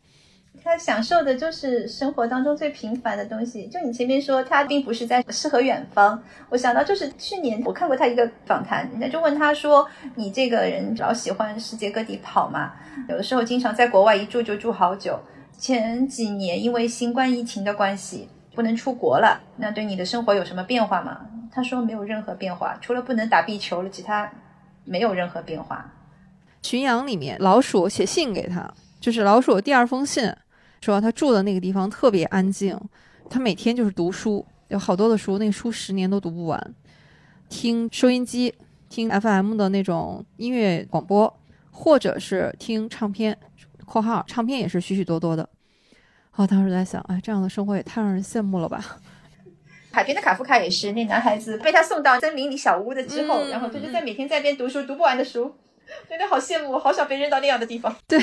[0.62, 3.68] 他享受的就是生活当中最平凡的东西。
[3.68, 6.22] 就你前面说，他并不是在诗和远方。
[6.50, 12.74] 我想到就是去年我看过他一个访谈，人家就问他说：“你这个人老喜欢世界各地跑嘛？
[13.08, 15.18] 有的时候经常在国外一住就住好久。
[15.58, 18.28] 前几年因为新冠疫情的关系。”
[18.60, 21.22] 不能出国了，那对你的生活有什么变化吗？
[21.50, 24.30] 他说没有任何变化，除了不能打壁球了，其他
[24.84, 25.90] 没有任何变化。
[26.62, 30.30] 群羊里面，老鼠写信给他，就是老鼠第二封信，
[30.82, 32.78] 说他住的那个地方特别安静，
[33.30, 36.76] 他每天就是读书，有好多的书，那书十年都读不完，
[37.48, 38.54] 听收音机，
[38.90, 41.34] 听 FM 的那种音乐广播，
[41.72, 43.38] 或者是听唱片
[43.88, 45.48] （括号唱片也是许许多多的）。
[46.40, 48.82] 我当时在想，哎，这样的生活也太让人羡慕了吧！
[49.92, 55.54] 海边的卡夫卡也是，那男孩子被他送到森林里小屋的之后，然后他就是在每天在边读书，读不完的书，
[56.08, 57.94] 真的好羡慕，好想被扔到那样的地方。
[58.08, 58.18] 对，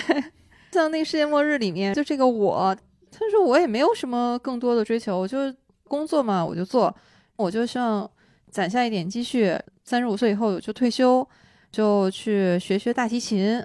[0.73, 2.75] 像那个世界末日里面，就这个我，
[3.13, 5.55] 他说我也没有什么更多的追求，我就
[5.87, 6.97] 工作嘛，我就做，
[7.37, 8.11] 我就希望
[8.49, 9.55] 攒下一点积蓄，
[9.85, 11.29] 三十五岁以后就退休，
[11.71, 13.63] 就去学学大提琴，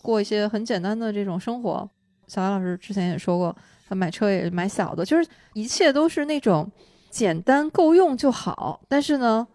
[0.00, 1.90] 过一些很简单的这种生活。
[2.28, 3.56] 小艾老师之前也说过。
[3.94, 6.70] 买车也买小的，就是一切都是那种
[7.10, 8.80] 简单够用就好。
[8.88, 9.46] 但是呢，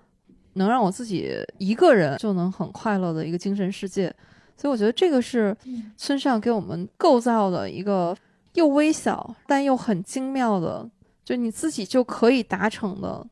[0.53, 4.13] 能让我自己一个人就能很快乐的一个精神世界。
[4.57, 5.55] 所以我觉得这个是
[5.97, 8.15] 村上给我们构造的一个
[8.53, 10.89] 又微小但又很精妙的，
[11.23, 13.25] 就你自己就可以达成的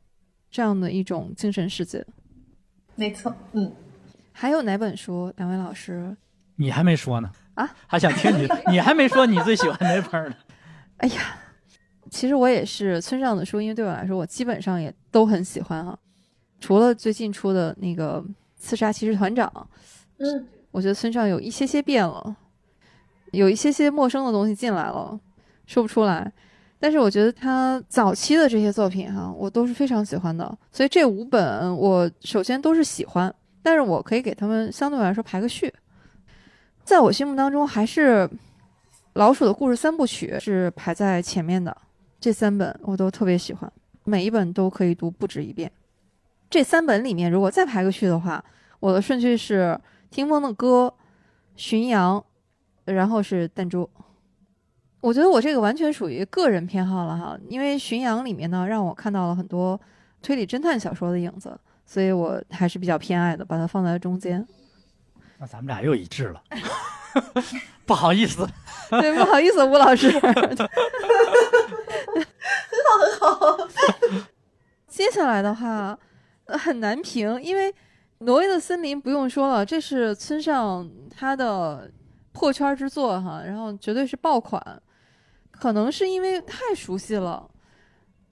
[0.51, 2.05] 这样的一种精神世界。
[2.95, 3.71] 没错，嗯。
[4.33, 5.31] 还有哪本书？
[5.37, 6.15] 两位老师，
[6.55, 7.69] 你还没说呢啊？
[7.87, 8.47] 还想听你？
[8.71, 10.35] 你还没说你最喜欢哪本呢？
[11.03, 11.37] 哎呀，
[12.09, 15.99] 其实我也是村上的书，因为对我来说，我基本上也都很喜欢哈。
[16.61, 18.21] 除了最近出的那个
[18.55, 19.51] 《刺杀骑士团长》，
[20.19, 22.33] 嗯，我觉得村上有一些些变了，
[23.33, 25.19] 有一些些陌生的东西进来了，
[25.65, 26.31] 说不出来。
[26.79, 30.57] 但是我觉得他早期的这些作品哈，我都是非常喜欢的。
[30.71, 35.73] 所以这五本我首先都是喜欢，但是我可以给他们相对来说排个序，
[36.85, 38.29] 在我心目当中还是。
[39.13, 41.75] 老鼠的故事三部曲是排在前面的，
[42.19, 43.71] 这三本我都特别喜欢，
[44.03, 45.71] 每一本都可以读不止一遍。
[46.49, 48.43] 这三本里面，如果再排个序的话，
[48.79, 50.91] 我的顺序是《听风的歌》、
[51.55, 52.23] 《巡洋》，
[52.91, 53.83] 然后是《弹珠》。
[54.99, 59.79] 我觉得我这个完全属于个人偏好了哈，因为《巡洋》里面呢，让我看到了很多
[60.21, 61.55] 推理侦探小说的影子，
[61.85, 64.43] 所以我还是比较偏爱的，把它放在中间。
[65.37, 66.41] 那咱们俩又一致了。
[67.85, 68.47] 不好意思，
[68.89, 70.41] 对，不好意思，吴老师，很好
[72.99, 73.57] 很好。
[74.87, 75.97] 接下来的话
[76.45, 77.71] 很难评，因为
[78.19, 81.91] 《挪威的森林》不用说了，这是村上他的
[82.31, 84.81] 破圈之作哈，然后绝对是爆款。
[85.51, 87.49] 可能是因为太熟悉了，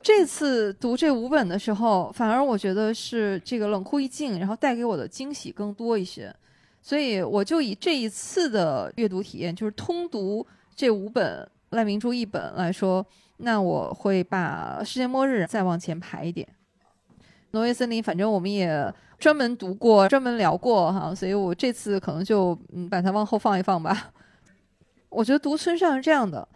[0.01, 6.33] 这次读这五本的时候，反而我觉得是这个冷酷一静，然后带给我的惊喜更多一些。
[6.81, 13.05] 所以我就以这一次的阅读体验，就是通读这五本赖明珠一本来说，
[13.37, 16.47] 那我会把《世界末日》再往前排一点。
[17.51, 24.11] 《挪威森林》反正我们也专门读过、专门聊过哈，所以我这次可能就嗯把它往后放一放吧。
[25.09, 26.47] 我觉得读村上是这样的，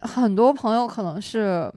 [0.00, 1.72] 很多朋友可能是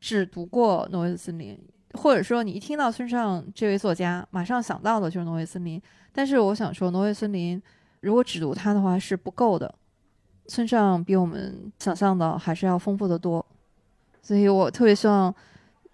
[0.00, 1.56] 只读过《挪威森林》，
[2.00, 5.78] 或者说你一听到村上这位作家，马上想到的就是《挪威森林》。
[6.12, 7.58] 但是我想说，《挪威森林》
[8.00, 9.74] 如果只读它的话是不够的。
[10.48, 13.44] 村上比我们想象的还是要丰富的多，
[14.20, 15.34] 所以我特别希望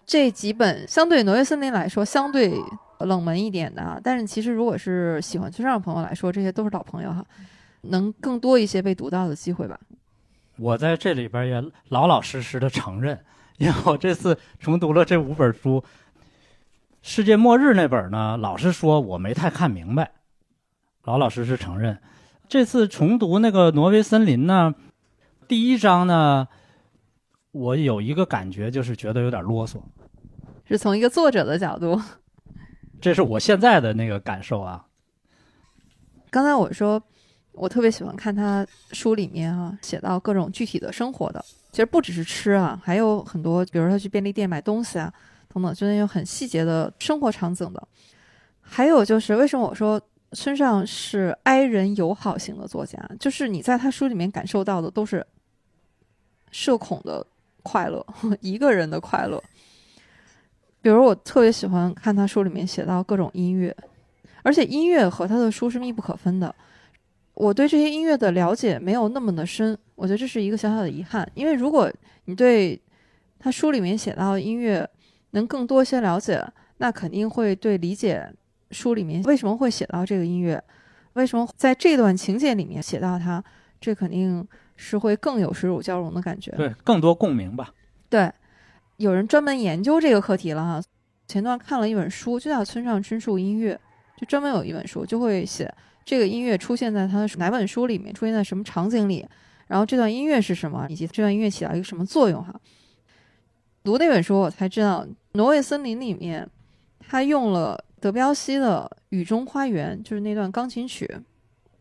[0.05, 2.53] 这几本相对《挪威森林》来说相对
[2.99, 7.25] 冷门一点的，但是其实如果是喜欢村上的朋友来说，这些都是老朋友哈。
[7.83, 9.79] 能更多一些被读到的机会吧。
[10.57, 13.17] 我在这里边也老老实实的承认，
[13.57, 15.79] 因为我这次重读了这五本书，
[17.01, 20.11] 《世界末日》那本呢，老实说我没太看明白，
[21.03, 21.97] 老老实实承认。
[22.47, 24.75] 这次重读那个《挪威森林》呢，
[25.47, 26.47] 第一章呢，
[27.51, 29.77] 我有一个感觉，就是觉得有点啰嗦。
[30.65, 31.99] 是从一个作者的角度，
[32.99, 34.85] 这是我现在的那个感受啊。
[36.29, 37.01] 刚才我说，
[37.53, 45.11] 我特别喜欢看他书里面啊写到各种具体的生活的，其实不只是吃啊，还有很多，比如他去便利店买东西啊
[45.53, 47.87] 等等，就那种很细节的生活场景的。
[48.61, 49.99] 还有就是为什么我说
[50.33, 55.25] 村上是哀人友好型的作家，就是你在他书里面感受到的都是
[56.51, 57.25] 社恐的
[57.63, 58.05] 快乐，
[58.41, 59.43] 一个人的快乐。
[60.81, 63.75] 比如我特别喜欢看他书里面写到各种音乐，
[64.43, 66.53] 而且音乐和他的书是密不可分的。
[67.33, 71.29] 我对这些音乐的了解没有那么的深，我觉得这是一个小小的遗憾。
[71.33, 71.91] 因为如果
[72.25, 72.79] 你对
[73.39, 74.89] 他书里面写到音乐
[75.31, 76.45] 能更多一些了解，
[76.77, 78.31] 那肯定会对理解
[78.71, 80.63] 书里面为什么会写到这个音乐，
[81.13, 83.43] 为什么在这段情节里面写到它，
[83.81, 86.51] 这肯定是会更有水乳交融的感觉。
[86.51, 87.73] 对，更多共鸣吧。
[88.09, 88.31] 对。
[88.97, 90.83] 有人专门研究这个课题了哈。
[91.25, 93.73] 前段看了一本书，就叫《村上春树音乐》，
[94.19, 95.73] 就专门有一本书就会写
[96.03, 99.25] 这个音乐出现在他的哪本书里面，出现在什么场景里，
[99.67, 102.53] 然后这段音乐是什么，以及这段音乐起到一个什么作用哈。
[103.83, 106.49] 读那本书我才知道，《挪威森林》里面
[106.99, 111.09] 他用了德彪西的《雨中花园》，就是那段钢琴曲。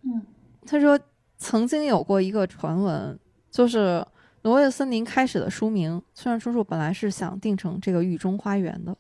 [0.02, 0.22] 嗯，
[0.66, 0.98] 他说
[1.36, 3.18] 曾经有过一个传闻，
[3.50, 4.04] 就是。
[4.42, 8.96] 挪威森林开始的书名，村上春树本来是想定成这个雨中花园的。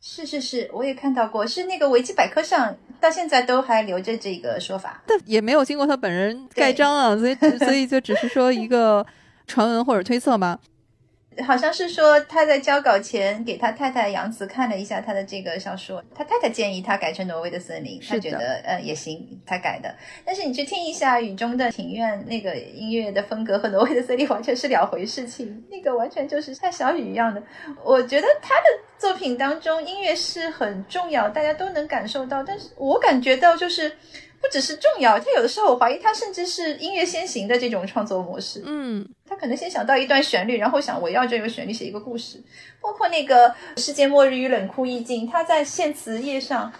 [0.00, 9.04] 是是是，我也看到过，是那个维基百科上到现在都还留着这个说法，但也没有经过他本人盖章啊，所以所以就只是说一个
[9.48, 10.58] 传闻或者推测吧。
[11.44, 19.94] 好像是说他在交稿前给他太太杨子看了一下他的这个小说，他太太建议他改成《挪威的森林》，他觉得呃也行，他改的。
[20.24, 27.42] 但是你去听一下《雨中的庭院》那个音乐的风格和《挪威的森林》完全是两回事情，那个完全就是像小雨一样的。
[27.84, 28.66] 我觉得他的
[28.98, 33.92] 作品当中音乐是很重要，大家都能感受到，但是我感觉到就是。
[34.40, 38.62] 不只是重要，他有的时候我怀疑他甚至是音乐先行的这种创作模式。
[38.64, 42.42] 嗯，他可能先想到一段旋律，然后想围绕这个旋律写一个故事。
[42.80, 46.72] 包括那个《世界末日与冷酷意境》，他在献词页上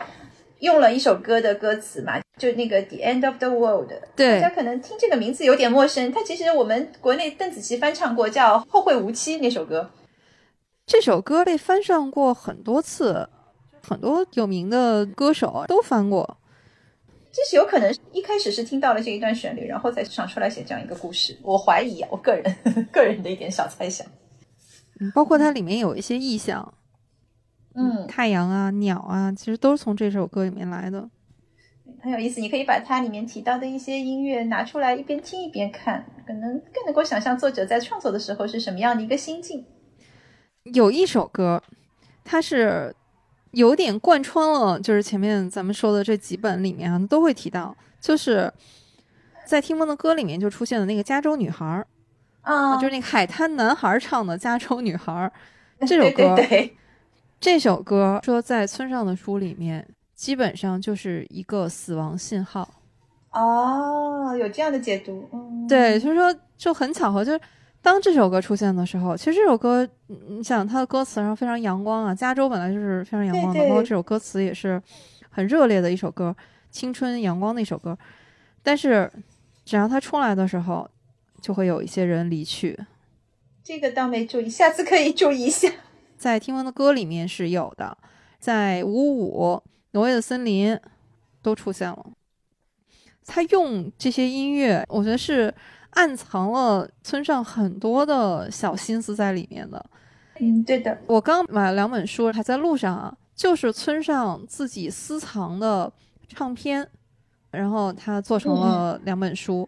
[0.60, 3.90] 用了一首歌的歌词嘛，就那个《The End of the World》。
[4.14, 9.90] 对，大家可能听这个名字有点陌生，他其实我们国内邓紫棋翻唱过，叫《后会无期》那首歌。
[10.86, 13.28] 这首歌被翻唱过很多次，
[13.82, 16.38] 很多有名的歌手都翻过。
[17.36, 21.38] 这是有可能一开始是听到了这一段旋律，然后才想出来写这样一个故事。
[21.42, 24.06] 我怀疑啊，我个人个人的一点小猜想。
[24.98, 26.72] 嗯，包括它里面有一些意象，
[27.74, 31.10] 嗯，太阳啊、鸟啊，其实都是从这首歌里面来的。
[32.00, 39.62] 很有意思，你可以把它里面提到的一些音乐拿出来一边听一边看，可能更能够想象作者在创作的时候是什么样的一个心境。
[40.72, 41.62] 有一首歌，
[42.24, 42.96] 它是。
[43.56, 48.52] 有点贯穿了，就是前面咱们说的这几本里面啊，都会提到，就是
[49.46, 51.86] 在《听风的歌》里面就出现了那个加州女孩儿
[52.42, 55.32] 啊，就是那个海滩男孩唱的《加州女孩儿》
[55.88, 56.36] 这首歌。
[56.36, 56.76] 对对对，
[57.40, 62.68] 这首歌说在村上的书里面，基本上就是一个死亡信号。
[63.32, 67.40] 哦，有这样的解读，嗯，对，所以说就很巧合，就是。
[67.86, 74.82] 当这首歌出现的时候，其实这首歌，你想它的歌词上非常阳光啊，加州本来就是非常阳光的，包括这首歌词也是
[75.30, 76.36] 很热烈的一首歌，
[76.68, 77.96] 青春阳光的一首歌。
[78.60, 79.08] 但是，
[79.64, 80.90] 只要它出来的时候，
[81.40, 82.76] 就会有一些人离去。
[83.62, 85.70] 这个倒没注意，下次可以注意一下。
[86.18, 87.96] 在听闻的歌里面是有的，
[88.40, 89.62] 在五五
[89.92, 90.76] 挪威的森林
[91.40, 92.04] 都出现了。
[93.24, 95.54] 他用这些音乐，我觉得是。
[95.96, 99.82] 暗藏了村上很多的小心思在里面的，
[100.38, 100.96] 嗯，对的。
[101.06, 105.90] 我刚买了两本书，还在路上啊，就是村上自己私藏的
[106.28, 106.86] 唱片，
[107.50, 109.66] 然后他做成了两本书，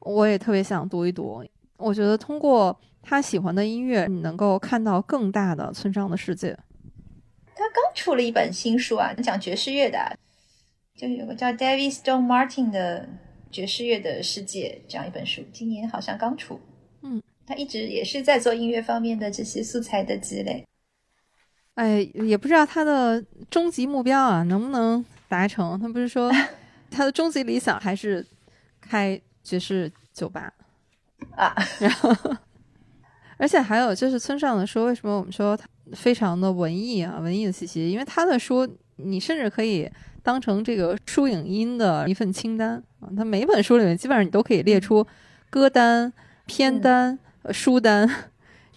[0.00, 1.42] 我也特别想读一读。
[1.78, 6.54] 我觉得通过他喜欢的音乐，你能够看到更大的村上的世界。
[7.54, 9.98] 他刚出了一本新书啊，讲爵士乐的，
[10.94, 13.08] 就有个叫 David Stone Martin 的。
[13.52, 16.58] 爵士乐的世界这样一本书，今年好像刚出。
[17.02, 20.66] 嗯，他一直也是在做音乐方面的这些素材的积累。
[21.74, 25.78] 哎，也不知道他的终极目标啊能不能达成。
[25.78, 26.32] 他不是说
[26.90, 28.26] 他的终极理想还是
[28.80, 30.52] 开爵士酒吧
[31.36, 32.10] 啊， 然后
[33.36, 37.90] 而且还有就是村上的书，为什么我们说他非常的文艺啊，文艺的气息？
[37.90, 39.90] 因为他的书你甚至可以
[40.22, 45.06] 当成这个书影音的一份清单啊，他每本书里面基本上你都可以列出
[45.50, 46.12] 歌单、
[46.46, 48.08] 片单、呃书单。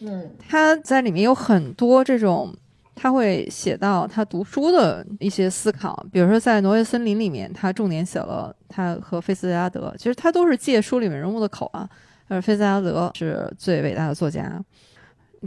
[0.01, 2.53] 嗯 他在里面有很多这种，
[2.95, 11.87] 他会写到他读书的一些思考，比如说在《挪威森林》里面，他重点写了他和菲斯加德，其实他都是借书里面人物的口啊。
[12.27, 14.59] 而菲斯加德是最伟大的作家。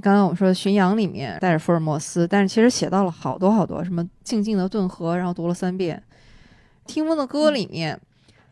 [0.00, 6.02] 刚刚我们说《巡洋》里面带着福尔摩斯，但是其实写到了好多好多，什么静静的顿河，然后读了三遍。
[6.86, 8.00] 听风的歌里面，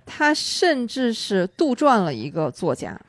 [0.05, 3.01] 他甚至是杜撰了一个作家。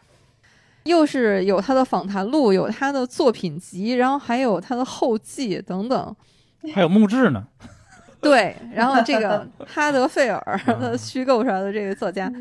[0.83, 6.15] 又是有他的访谈录，有他的作品集，然后还有他的后记等等。
[6.73, 7.45] 还有墓志呢。
[8.21, 12.31] 对，然后这个哈德费尔 的虚构出来的这个作家，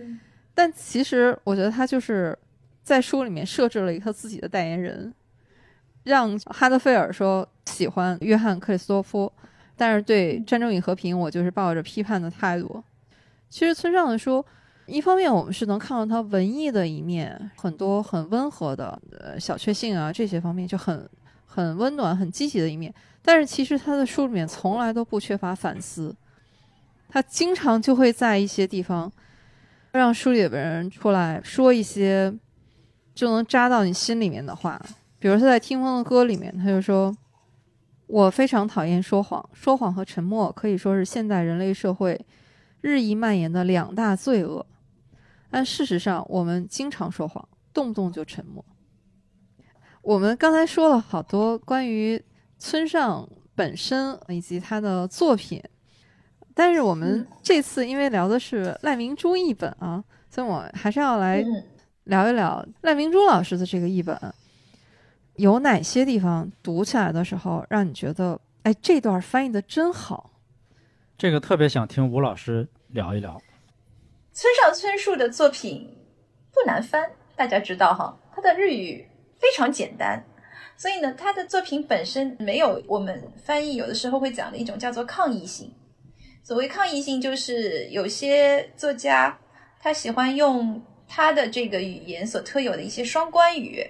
[0.55, 2.37] 但其实我觉得他就是
[2.83, 5.13] 在书里面设置了一个他自己的代言人，
[6.07, 9.31] 让哈德菲尔说喜欢约翰克里斯多夫，
[9.77, 12.83] 但是对《战争与和平》我就是抱着批判的态度。
[13.51, 14.43] 其实村上的书。
[14.89, 21.11] 一方面，我们是能看到他文艺的一面，很多很温和的呃小确幸啊，这些方面就很
[21.45, 22.95] 很温暖、很积极的一面。
[23.21, 26.15] 但是其实他的书里面从来都不缺乏反思，
[27.09, 29.11] 他经常就会在一些地方
[29.91, 32.33] 让书里的人出来说一些
[33.13, 34.81] 就能扎到你心里面的话。
[35.27, 37.13] 比如他在《听风的歌》里面，他就说
[38.07, 42.25] ：“我非常讨厌说谎，说谎和沉默可以说是现代人类社会
[42.81, 44.65] 日益蔓延的两大罪恶。”
[45.51, 48.65] 但事实上，我们经常说谎，动不动就沉默。
[50.01, 52.23] 我们刚才说了好多关于
[52.57, 55.61] 村上本身以及他的作品，
[56.55, 61.45] 但是我们这次因为聊的是赖明珠译本啊，所以我还是要来
[62.05, 64.17] 聊一聊赖明珠老师的这个译本，
[65.37, 70.31] 有哪些地方读起来的时候让你觉得，哎，这段翻译的真好？
[71.19, 73.41] 这个特别想听吴老师聊一聊。
[74.33, 75.97] 村上春树的作品
[76.53, 79.07] 不难翻，大家知道哈，他的日语
[79.39, 80.23] 非常简单，
[80.77, 85.73] 所以呢，他的作品本身没有我们翻译有的时候会讲的一种叫做抗议性。
[86.43, 89.39] 所谓抗议性，就是有些作家
[89.81, 93.85] 他喜欢用他的这个语言所特有的一些双关语，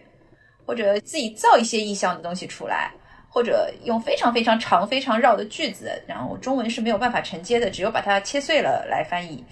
[0.67, 2.91] 或者自己造一些意象的东西出来，
[3.29, 9.45] 或者用非常非常长、非常绕的句子，然后中文是没有办法承接的，只有把它切碎了来翻译。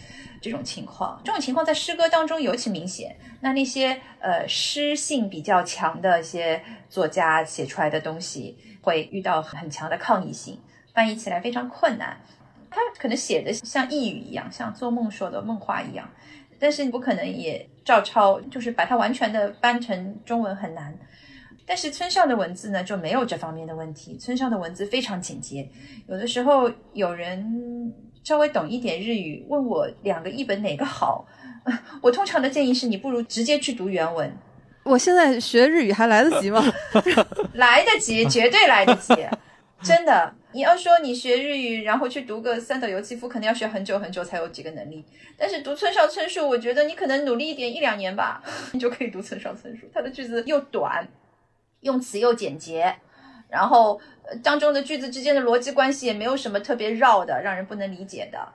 [0.42, 3.16] 这种情况，这种情况在诗歌当中尤其明显。
[3.40, 10.60] 那那些呃诗性比较强的一些作家写出来的东西，会遇到很强的抗议性，
[10.92, 12.20] 翻译起来非常困难。
[12.70, 16.06] 他可能写的像呓语一样，像做梦说的梦话一样，
[16.58, 20.96] 但是你不可能也照抄，就是把它完全的搬成中文很难。
[21.66, 25.68] 但是村上的文字呢就没有这方面的问题，村上的文字非常简洁，
[26.08, 27.92] 有的时候有人。
[28.26, 31.26] 稍微懂一点日语，问我两个译本哪个好，
[32.00, 34.34] 我通常的建议是你不如直接去读原文。
[34.82, 36.64] 我现在学日语还来得及吗？
[37.52, 39.14] 来得及，绝对来得及，
[39.82, 40.34] 真的。
[40.54, 45.04] 你要说你学日语，然后去读个三岛由纪夫，可能要学很久很久才有几个能力。
[45.36, 48.40] 但是读村上春树，我觉得你可能努力一点，一两年吧，
[48.72, 49.90] 你就可以读村上春树。
[49.92, 51.08] 他的句子又短，
[51.80, 52.94] 用词又简洁。
[53.50, 54.00] 然后
[54.44, 58.52] 当中的句子之间的逻辑关系也没有什么特别绕的，让人不能理解的。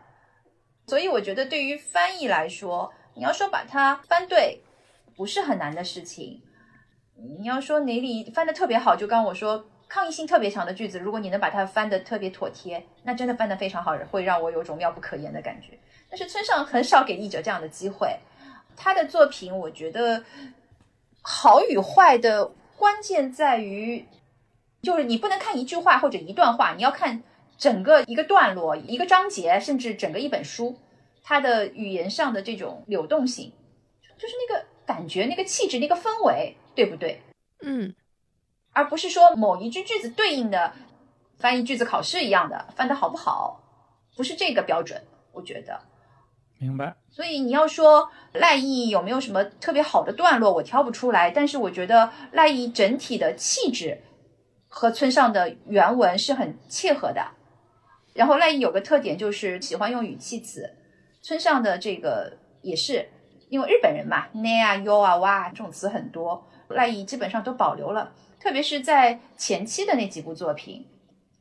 [0.88, 4.62] 所以我觉得对于翻译来说，你要说把它翻对，
[5.18, 6.42] 不是很难的事情。
[7.40, 15.78] 你要说哪里翻的特别好，就刚我说抗议性特别强的句子，如果你能把它翻的特别妥帖，那真的翻的非常好，会让我有种妙不可言的感觉。
[16.10, 18.18] 但是村上很少给译者这样的机会，
[18.78, 20.24] 他的作品我觉得
[21.22, 22.46] 好与坏的
[22.78, 24.06] 关键在于。
[24.82, 27.22] 就是你不能看一句话或者一段话，你要看
[27.58, 30.80] 整个一个段落、一个章节，甚至整个一本书，
[31.22, 33.52] 它的语言上的这种流动性，
[34.18, 37.22] 就是那个感觉、那个气质、那个氛围，对不对？
[37.62, 37.94] 嗯，
[38.80, 40.72] 而不是说某一句句子对应的
[41.38, 43.62] 翻译句子考试一样的翻的好不好，
[44.16, 45.02] 不是这个标准，
[45.34, 45.82] 我觉得。
[46.60, 46.96] 明白。
[47.10, 54.02] 所以你要说赖艺有没有什么特别好的段落，我挑不出来，但是我觉得赖艺整体的气质。
[54.72, 57.26] 和村上的原文是很切合的，
[58.14, 60.70] 然后赖艺有个特点就是喜欢用语气词，
[61.24, 63.10] 村上的这个也是，
[63.50, 70.86] 因为日本人嘛，ne 啊、yo 啊、哇这种词很多，赖艺基本上都保留了，特别是在前期的那几部作品，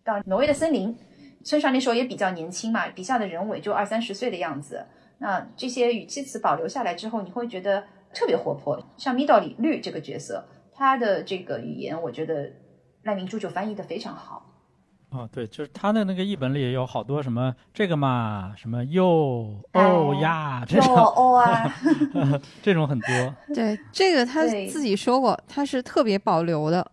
[0.04, 0.96] 到挪威的森林，
[1.44, 4.84] 村上那时候也比较年轻嘛，笔下的人物也就二三十岁的样子，
[5.18, 8.84] 那这些语气词保留下来之后，你会觉得特别活泼。
[8.96, 10.44] 像米道里绿这个角色，
[10.74, 12.50] 他的这个语言，我觉得
[13.04, 14.47] 赖明珠就翻译的非常好。
[15.10, 21.74] 哦，对，就是他的那个译本里有好多什么这个嘛，什么哟哎哦呀 这哟种哦啊，
[22.62, 23.34] 这种很多。
[23.54, 26.86] 对，这个他自己说过，他是特别保留的。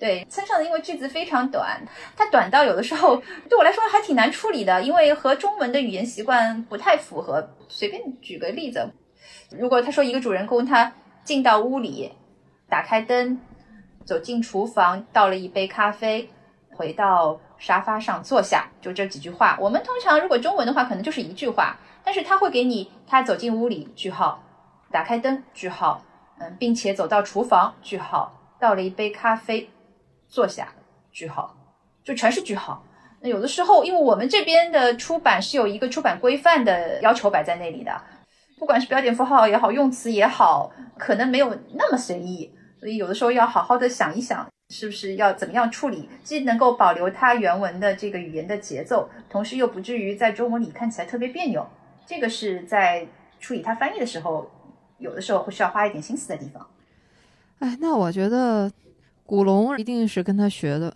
[0.00, 1.80] 对，村上的因为句子非常短，
[2.16, 7.50] 它短到有的时候对我来说还挺难处理的，因为和中文的语言习惯不太符合。
[7.68, 8.90] 随便举个例子，
[9.56, 10.92] 如果他说一个主人公他
[11.22, 12.10] 进到屋里，
[12.68, 13.38] 打开灯，
[14.04, 16.28] 走进厨房，倒了一杯咖啡，
[16.76, 19.56] 回到沙发上坐下，就这几句话。
[19.60, 24.42] 我们通常如果中文的话，可能就是一句话，但是他会给你他走进屋里，句号，
[24.90, 26.02] 打开灯，句号，
[26.38, 29.70] 嗯，并且走到厨房，句号，倒了一杯咖啡。
[30.28, 30.72] 坐下，
[31.12, 31.54] 句号，
[32.02, 32.82] 就全是句号。
[33.20, 37.92] 那有的时候，因为我们这边的出版是有一个出版规范的要求摆在那里的，
[38.58, 42.50] 不管是标点符号也好，用词也好，可能没有那么随意，
[42.80, 51.68] 所以有的时候要好好的想一想，是不是要怎么样处理，既能够保留它原文的这个语言的节奏，同时又不至于在中文里看起来特别别扭。
[52.06, 53.06] 这个是在
[53.38, 54.50] 处理它翻译的时候，
[54.96, 56.66] 有的时候会需要花一点心思的地方。
[57.58, 58.72] 哎，那我觉得
[59.26, 60.94] 古龙一定是跟他学的。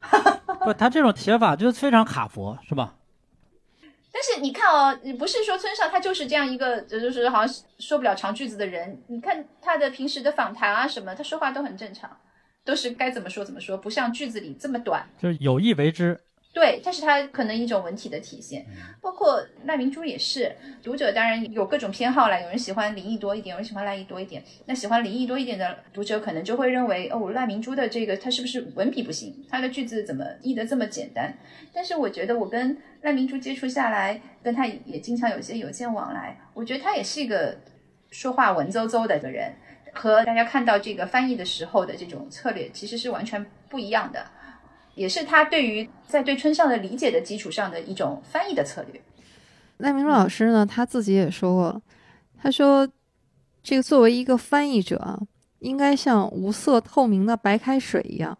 [0.64, 2.96] 不，他这种写法就非常卡佛，是吧？
[4.12, 9.02] 但是你看哦，你不是说村上他就是这样一个，就是好像说不了长句子的人。
[9.06, 12.10] 你看他的平时的访谈啊什么，他说话都很正常，
[12.70, 15.04] 都是该怎么说怎么说，不像句子里这么短。
[15.20, 16.16] 就是有意为之。
[16.52, 18.64] 对，这是他可能一种文体的体现。
[19.00, 24.40] 包括赖明珠也是，读者当然有各种偏好啦，有人喜欢林毅多一点，有人喜欢赖毅多一点。
[24.66, 29.44] 那喜欢林毅多一点的读者可能就会认为，哦，赖明珠的这个他是不是文笔不行？
[29.48, 31.36] 他的句子怎么译得这么简单？
[31.72, 37.58] 但是我觉得我跟赖明珠接触下来，跟他也经常有些邮件往来，我觉得他也是一个
[38.10, 39.54] 说话文绉绉的一个人，
[39.92, 44.26] 和大家看到这个翻译的时候的这种策略其实是完全不一样的。
[44.94, 49.00] 也是他对于在对村上的理解的基础上的一种翻译的策略。
[49.78, 51.82] 赖明珠老师呢，他自己也说过，
[52.36, 52.86] 他说，
[53.62, 55.18] 这个作为一个翻译者啊，
[55.60, 58.36] 应该像无色透明的白开水一样。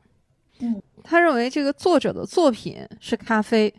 [0.58, 3.72] 嗯，他认为这个作者的作品是咖啡，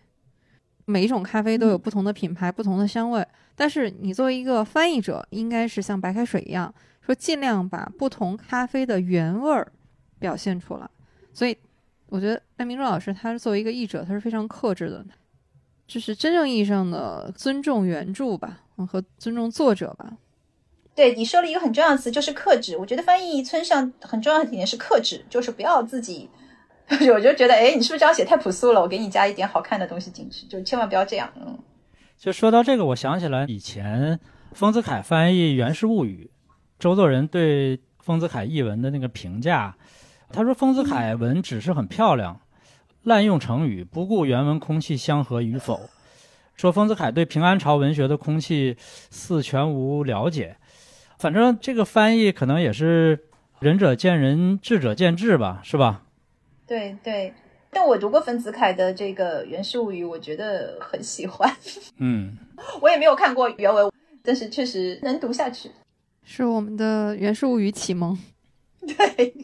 [0.86, 3.24] 每一种咖啡都有不同的品牌、不同的香味，
[3.56, 6.74] 但是你作为一个翻译者，应该是像白开水一样，
[7.06, 9.72] 说尽量把不同咖啡的原味儿
[10.20, 10.90] 表现出来。
[11.34, 11.58] 所以。
[12.12, 15.06] 我觉得赖明珠老师，他作为一个译者，他是非常克制的，
[15.88, 20.18] 就是真正意义上的尊重原著吧，和尊重作者吧。
[20.94, 22.76] 对你说了一个很重要的词，就是克制。
[22.76, 26.30] 我觉得翻译村上很重要的一点是克制，就是不要自己，
[27.14, 28.82] 我就觉得，哎，你是不是这样写太朴素了？
[28.82, 31.32] 我给你加一点好看的东西进去，就千万不要这样。
[31.38, 31.58] 嗯，
[32.18, 34.20] 就说到这个，我想起来以前
[34.52, 36.30] 丰子恺翻译《源氏物语》，
[36.82, 39.76] 周作人对丰子恺译文的那个评价。
[40.34, 42.42] 他说：“丰子恺文只是很漂亮，
[43.04, 45.80] 滥用成语，不顾原文空气相合与否。
[46.56, 50.58] 说丰子恺对平安朝文学的空气似全无了解。
[51.20, 53.26] 反正这个翻译可能也是
[53.60, 56.02] 仁者见仁，智者见智吧，是吧？
[56.66, 57.32] 对对。
[57.70, 61.56] 但我读过丰子恺的这个《源氏物语》，我觉得很喜欢。
[61.98, 62.36] 嗯，
[62.82, 63.92] 我也没有看过原文，
[64.24, 65.70] 但是确实能读下去。
[66.24, 68.18] 是我们的《源氏物语》启蒙。
[68.86, 69.36] 对。”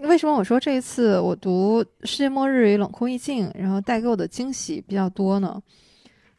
[0.00, 5.60] 为什么我说这一次我读《世界末日与冷酷意境》，然后带给我的惊喜比较多呢？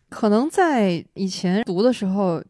[0.10, 2.42] 可能在以前读的时候，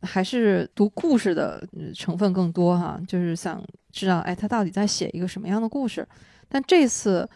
[0.00, 1.62] 还是读故事的
[1.94, 3.62] 成分更多哈，就是想
[3.92, 6.08] 知道，哎，他到底在写一个什么样的故事？
[6.48, 7.28] 但这次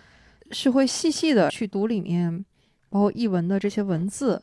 [0.51, 2.45] 是会细细的去读里面，
[2.89, 4.43] 包括译文的这些文字，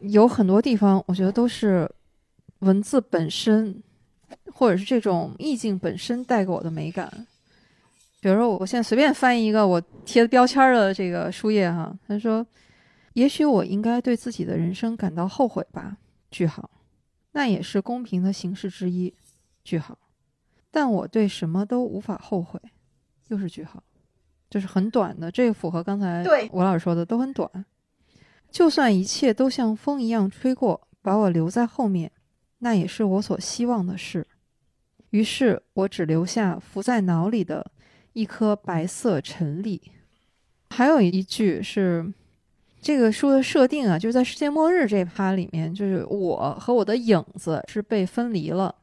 [0.00, 1.88] 有很多地方我觉得都是
[2.58, 3.80] 文字本身，
[4.52, 7.26] 或者是这种意境本身带给我的美感。
[8.20, 12.46] 比如说，我现在随便翻译一个我贴的标签的这个书页哈，他说
[13.14, 15.96] ：“也许我应该对自己的人生感到后悔吧。”
[16.30, 16.70] 句号，
[17.32, 19.12] 那也是公平的形式之一。
[19.64, 19.98] 句号，
[20.70, 22.60] 但我对什么都无法后悔。
[23.28, 23.82] 又是句号，
[24.48, 27.64] 就是很短的，这个符合刚才对吴老师说的，都很短。
[28.50, 32.12] 就算一切都像风一样吹过，把我留在后面，
[32.62, 34.26] 那也是我所希望的事。
[35.10, 37.70] 于是我只留下浮在脑里的。
[38.14, 39.80] 一颗白色尘粒，
[40.68, 42.12] 还有一句是
[42.78, 48.74] 这个书的设定啊，就是在世界末日这趴里面，就是我和我的影子是被分离了，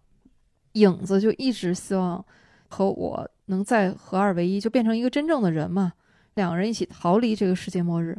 [0.71, 2.25] 影子就一直希望
[2.69, 5.93] 和我能再合二为一，就变成一个真正的人嘛，
[6.33, 8.17] 两个人一起逃离这个世界末日。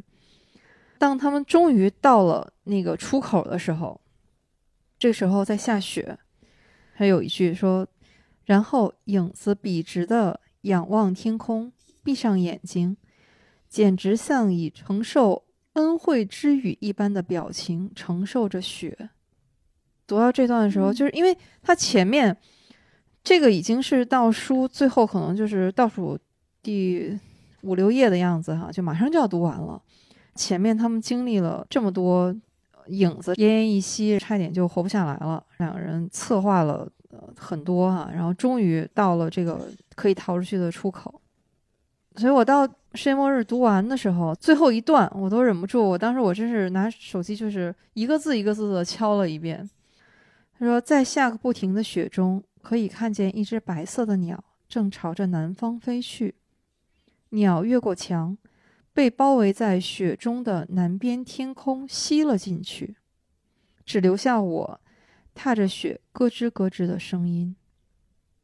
[0.96, 3.99] 当他们终于到了那个出口的时候，
[5.00, 6.18] 这时候在下雪，
[6.92, 7.88] 还有一句说，
[8.44, 11.72] 然后影子笔直的仰望天空，
[12.04, 12.98] 闭上眼睛，
[13.66, 19.08] 简直像以承受恩惠之语一般的表情承受着雪。
[20.06, 22.36] 读到这段的时候，就是因为它前面
[23.24, 26.18] 这个已经是到书最后，可能就是倒数
[26.62, 27.18] 第
[27.62, 29.82] 五六页的样子哈，就马上就要读完了。
[30.34, 32.36] 前面他们经历了这么多
[32.90, 35.42] 影子奄奄一息，差点就活不下来了。
[35.58, 41.20] 两个人策划了呃很多哈，然后终于到了这个可以逃出去的出口。
[42.16, 49.68] 所以我到世界末日读完的时候，最后一段我都忍不住，我当时我真是拿手机就是一个字一个字的敲了一遍。
[50.58, 56.34] 他说，在下个不停的雪中，可以看见一只白色的鸟正朝着南方飞去。
[57.30, 58.36] 鸟越过墙，
[58.92, 62.96] 被包围在雪中的南边天空吸了进去，
[63.84, 64.80] 只留下我
[65.34, 67.54] 踏着雪咯吱咯吱的声音。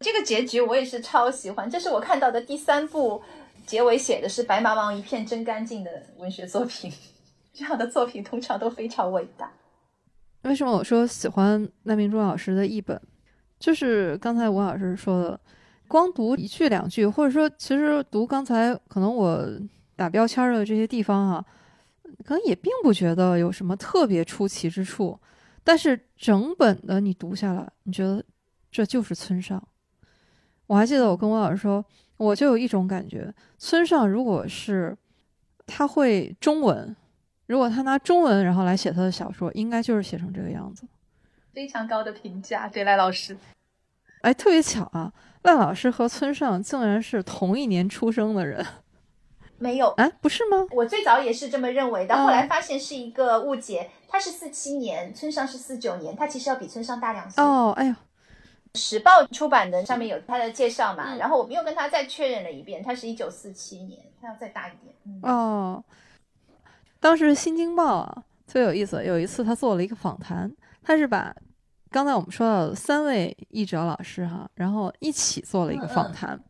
[0.01, 3.23] 这个结局我也是超喜欢，这是我看到的第三部
[3.67, 6.93] 结尾写的是白茫茫一片真干净的文学作品。
[7.53, 9.51] 这样的作品通常都非常伟大。
[10.43, 13.01] 为什么我说喜欢赖明珠老师的译本？
[13.59, 15.41] 就是刚才吴老师说的，
[15.89, 19.49] 光读一句两句，或者说其实读刚才可能我
[19.97, 21.45] 打标签的这些地方啊，
[22.25, 25.19] 可能也并不觉得有什么特别出奇之处。
[25.65, 28.25] 但是整本的你读下来，你觉得
[28.71, 29.61] 这就是村上。
[30.67, 31.85] 我还记得我跟我老师说，
[32.17, 34.97] 我就有一种感觉，村上如果是
[35.67, 36.95] 他会中文。
[37.47, 40.85] 如果他拿中文然后来写他的小说，应该就是写成这个样子。
[41.53, 43.37] 非常高的评价，对赖老师。
[44.23, 48.67] 哎，特别巧啊，赖老师和村上竟然是同一年出生的人。
[49.59, 50.67] 没有，啊，不是吗？
[50.71, 53.91] 我最早也是这么认为的，后来发现是一个误解。
[54.09, 57.43] 他是四七年，村上是四九年，他其实要比村上大两岁。
[57.43, 57.95] 哦，哎呦，
[58.75, 64.95] 时报出版的上面有他的介绍嘛，然后我们又跟他再确认了一遍，他是一九四七年，他要再大一点。
[65.23, 65.83] 哦。
[67.01, 69.05] 当时《新京报》啊，特别有意思。
[69.05, 70.51] 有一次他做了一个访谈，
[70.83, 71.35] 他是把
[71.91, 76.41] 刚才我们说到的三位译者老师哈，然后一起做了一个访谈。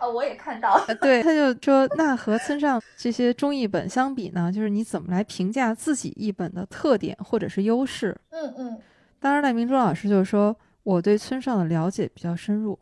[0.00, 0.78] 哦，我也看到。
[1.00, 8.16] 对，他就说，那和村上这些中译本相比呢，就是你怎么来评价自己译本的特点或者是优势？
[8.30, 8.78] 嗯嗯。
[9.18, 12.78] 当然，赖明珠老师就是说，我对村上的了解比较深入，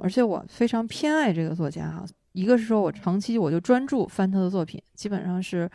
[0.00, 2.04] 而且我非常偏爱这个作家哈。
[2.32, 5.70] 一个是说我长期我就专注翻他的作品，基本上是。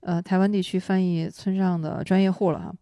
[0.00, 2.72] 呃，台湾地区翻译村上的专业户了哈。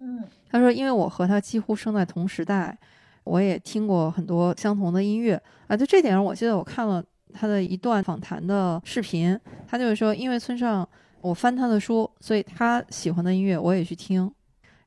[0.00, 2.76] 嗯，他说，因为我和他几乎生在同时代，
[3.24, 5.76] 我也听过很多相同的音乐啊。
[5.76, 10.88] 就这点上，我记得我看了他的一段访谈的视频，他就是说，因为村上
[11.20, 14.30] 我翻他的书，所以他喜欢的音乐我也去听，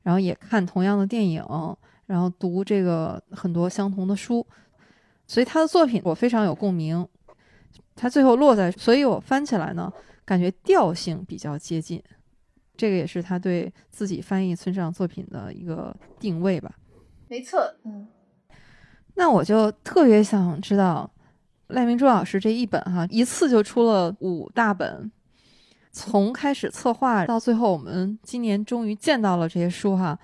[0.02, 1.44] 然后也看同样的电影，
[2.06, 4.46] 然后读这个很多相同的书，
[5.26, 7.06] 所以他的作品我非常有共鸣。
[7.96, 9.92] 他最后落在，所以我翻起来呢。
[10.26, 12.02] 感觉调性比较接近，
[12.78, 16.74] 这个也是他对自己翻译村上作品的一个定位吧。
[17.28, 18.08] 没错，嗯。
[19.14, 21.10] 那我就特别想知道，
[21.68, 25.10] 赖明珠老师这一本哈，一次就出了五大本，
[25.92, 30.18] 从开始策划到最后，我们今年终于见到了这些书哈。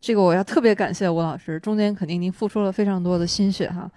[0.00, 3.90] 这个我要特别感谢吴老师，中间肯定您付出了非常多的心血哈。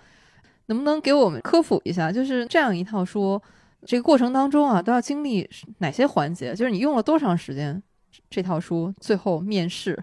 [0.66, 3.42] 能不能给我们科普一下，就是这样一套书？
[3.86, 6.56] 这个过程当中啊，都要经历哪些环节？
[6.56, 7.82] 就是你用了多长时间？
[8.30, 10.02] 这套书最后面世。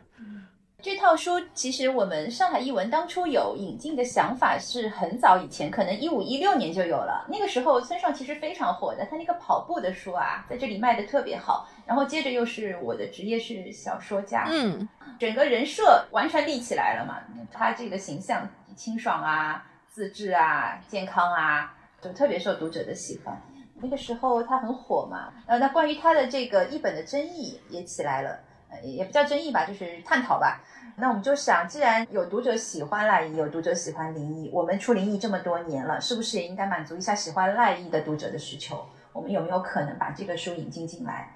[0.82, 7.26] 这套书其实我们上海译文当初有引进的想法是很早以前，可能一五一六年就有了。
[7.28, 11.68] 那个时候村上其实非常火的，他那个跑步的书啊，在这里卖的特别好。
[11.86, 17.18] 然后接着又是我的职业是小说家，嗯，整个人设完全立起来了嘛。
[17.52, 23.36] 他这个形象清爽啊、自制啊、健康啊，就特别受读者的喜欢。
[23.82, 28.38] 那个时候他很火嘛，呃，那关于他的这个译本的争议也起来了，呃，
[28.82, 30.62] 也不叫争议吧，就是探讨吧。
[30.96, 38.84] 那我们就想，既然有读者喜欢赖艺，有读者喜欢林毅，我们出林毅这么多年了，是不是也应该满足一下喜欢赖艺的读者的需求？
[39.12, 41.30] 我们有没有可能把这个书引进进来？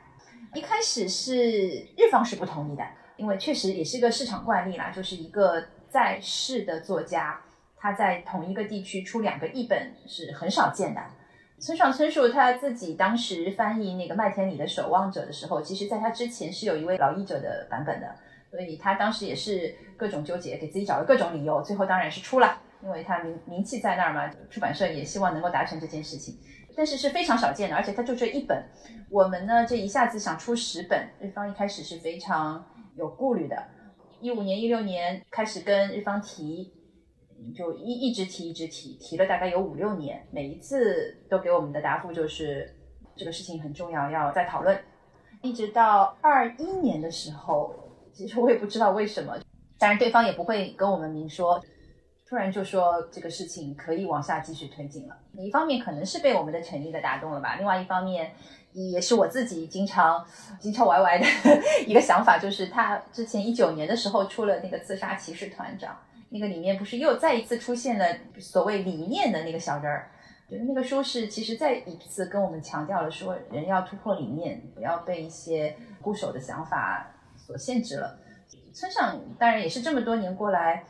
[0.52, 2.84] 一开始是日方是不同意的，
[3.16, 7.40] 因为确实也是一个市场惯例啦，就是一个在世的作家，
[7.76, 11.00] 他在同一个地区出两个译本是很少见的。
[11.64, 18.14] 村上春树他自己当时翻译那个麦田里的守望者的时候，其实在他之前是有一位老译者的版本的，
[18.50, 26.36] 所以他当时也是各种纠结，给自己找了各种理由，最后当然是出了，因为他名名气在那儿嘛，出版社也希望能够达成这件事情，
[26.76, 28.62] 但是是非常少见的，而且他就这一本，
[29.08, 32.62] 我们呢这一下子想出十本，日方一开始是非常
[32.94, 33.56] 有顾虑的，
[34.20, 36.74] 一五年、一六年开始跟日方提，
[37.52, 42.72] 就一一直提，一直提，提了大概有五六年，每一次都给我们的答复就是
[43.16, 44.78] 这个事情很重要，要再讨论。
[45.42, 47.74] 一直到二一年的时候，
[48.12, 49.36] 其实我也不知道为什么，
[49.78, 51.60] 当然对方也不会跟我们明说，
[52.26, 55.16] 突然就说这个事情可以往下继续推进了。
[55.36, 58.32] 一方面可能是被我们的诚意的打动了吧，另外一方面
[58.72, 60.24] 也是我自己经常
[60.58, 61.26] 经常歪歪的
[61.86, 65.94] 一个想法，就是他之前一九年的时候出了那个刺杀骑士团长，
[66.30, 68.06] 那个里面不是又再一次出现了
[68.38, 70.10] 所谓理念的那个小人儿。
[70.48, 78.18] 觉得那个书是其实再一次跟我们强调了说，人要突破理念，不要被一些固守的想法所限制了。
[78.74, 80.84] 村上当然也是这么多年过来，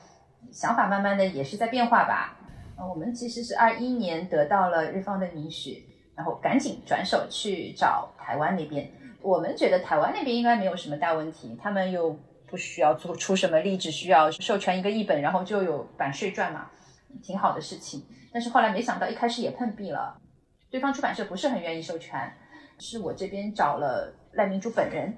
[0.50, 2.36] 想法慢慢的也是在变化吧。
[2.76, 8.90] 呃，我们其实是二一年得到了日方的允许，然后赶紧转手去找台湾那边。
[9.22, 12.18] 我们觉得台湾那边应该没有什么大问题，他们又
[12.54, 16.70] 不需要做出什么力，只需要授权一个译本，然后就有版税赚嘛，
[17.20, 18.04] 挺好的事情。
[18.32, 20.16] 但是后来没想到，一开始也碰壁了。
[20.70, 22.32] 对方出版社不是很愿意授权，
[22.78, 25.16] 是我这边找了赖明珠本人，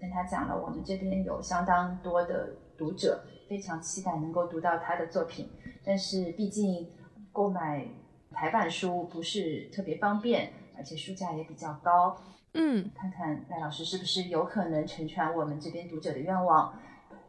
[0.00, 5.50] 跟他讲了，我们这边有相当多的读者，非常期待能够读到他的作品。
[5.84, 6.88] 但是毕竟
[7.30, 7.86] 购买
[8.32, 12.16] 台版书不是特别方便，而且书价也比较高。
[12.58, 16.78] 嗯，看看赖老师是不是有可能成全我们这边读者的愿望。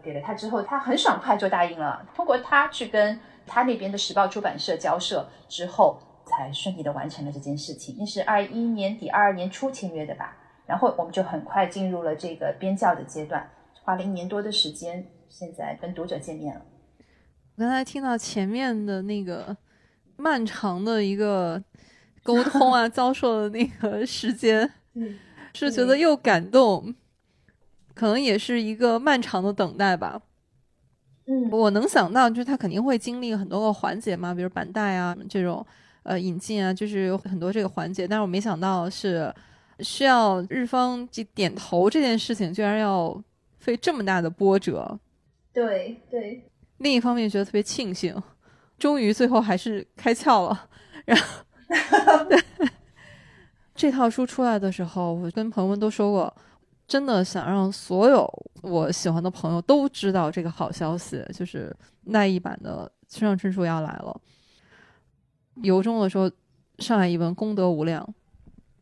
[0.04, 2.06] 给了他之后，他很爽快就答应了。
[2.14, 3.20] 通过他去跟。
[3.52, 7.96] 他那边的时报出版社交涉之后，才顺利的完成了这件事情。
[7.98, 10.38] 那是二一年底、二二年初签约的吧？
[10.68, 13.50] 然后我们就很快进入了这个编校的阶段，
[13.82, 16.62] 花了一年多的时间，现在跟读者见面了。
[17.56, 19.58] 我刚才听到前面的那个
[20.16, 21.64] 漫长的一个
[22.22, 24.72] 沟通啊， 遭受的那个时间，
[25.54, 26.94] 是觉得又感动，
[27.94, 30.22] 可能也是一个漫长的等待吧。
[31.26, 35.66] 嗯，我能想到，就是他肯定会经历很多个环节嘛，比如板带啊这种，
[36.04, 38.08] 呃，引进啊，就是有很多这个环节。
[38.08, 39.34] 但是我没想到是
[39.80, 43.22] 需要日方去点头这件事情，居然要
[43.60, 45.00] 费这么大的波折。
[45.54, 46.44] 对对。
[46.78, 48.16] 另一方面，觉得特别庆幸，
[48.78, 50.70] 终于最后还是开窍了。
[51.06, 51.28] 然后，
[53.80, 56.36] 这套书出来的时候，我跟朋友们都说过。
[56.86, 58.28] 真的想让所有
[58.64, 61.74] 我喜欢的朋友都知道这个好消息，就是
[62.06, 64.20] 奈一版的村上春树要来了。
[65.62, 66.30] 由衷的说，
[66.80, 68.06] 上海译文功德无量，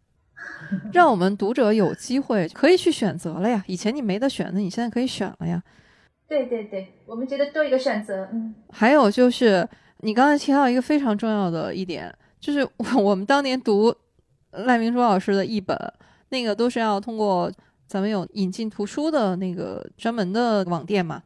[0.94, 3.64] 让我们读者有机会可以去选择了呀。
[3.68, 5.62] 以前你没得选的，你现在可以选了呀。
[6.28, 8.28] 对对对，我们觉得多一个选择。
[8.32, 8.56] 嗯。
[8.72, 9.68] 还有就是，
[9.98, 12.68] 你刚才提到一个非常重要的一点，就是
[12.98, 13.94] 我们当年读
[14.66, 15.78] 赖明珠老师的译本，
[16.30, 17.52] 那个都是要通过。
[17.90, 21.24] 咱们有引进图书的那个专门的网店嘛？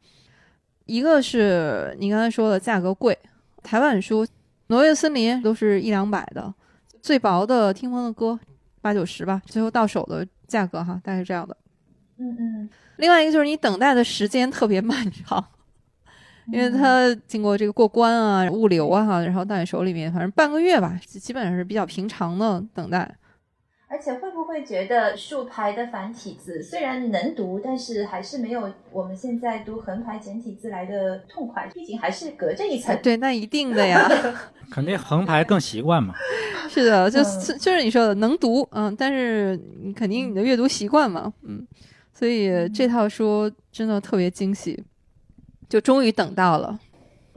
[0.86, 3.18] 一个是你刚才说的价格贵，
[3.64, 4.24] 台湾书
[4.68, 6.54] 《挪威森林》都是一两百的，
[7.02, 8.40] 最薄的《听风的歌》
[8.80, 11.58] 八九十吧，最后到手的价格哈，大概是这样的。
[12.20, 12.70] 嗯嗯。
[12.98, 15.44] 另外一个就是你等待的时间特别漫长，
[16.54, 23.18] 因为它经过这个过关啊、物流啊哈，然后到你手里面，反正半个月吧，基本上是比较平常的等待。
[23.92, 31.70] 而且会不会觉得竖排的繁体字虽然能读，但是还是没有我们现在读横排简体字来的痛快？
[31.74, 32.98] 毕竟还是隔着一层。
[33.04, 34.10] 对，那一定的呀，
[34.72, 36.14] 肯定横排更习惯嘛。
[36.70, 41.68] 是的，就是就是你说的能读，嗯，但是你肯定你的阅读习惯嘛，嗯，
[42.14, 44.82] 所以这套书真的特别惊喜，
[45.68, 46.80] 就终于等到了。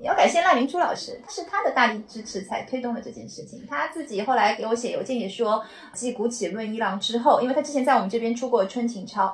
[0.04, 3.66] 要感谢赖明珠老师，是他的大力支持才推动了这件事情。
[3.68, 9.26] 他自己后来给我写邮件也说，继《古启论一郎》之后，因为他之前在我们这边出过《春情抄》，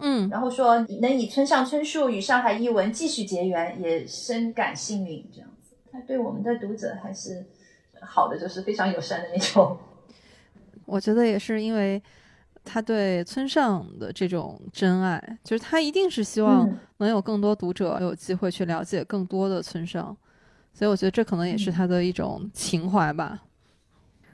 [0.00, 5.28] 嗯，然后说能以村上春树与上海译文继续结缘，也深感幸运。
[5.32, 7.44] 这样子，他对我们的读者还是
[8.00, 9.76] 好的，就是非常友善的那种。
[10.86, 12.02] 我觉得也是因为。
[12.64, 16.68] 他对村上的这种真爱，就是他一定是希望
[16.98, 20.16] 能有更多读者有机会去了解更多的村上，
[20.72, 23.42] 所以我觉得这可能也是他的一种情怀吧。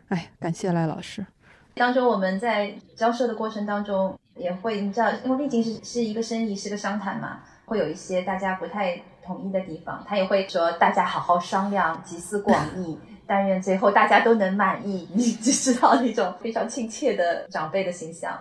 [0.08, 1.26] 哎，感谢赖老师。
[1.74, 12.98] 当中我们在交涉的过程当中，也会你知道，因为毕竟是是一个生意，是个商谈嘛，会有一些大家不太统一的地方，他也会说大家好好商量，集思广益。
[13.28, 18.36] 但愿最后大家都能满意， 你只知道那种非常亲切的长辈的形象。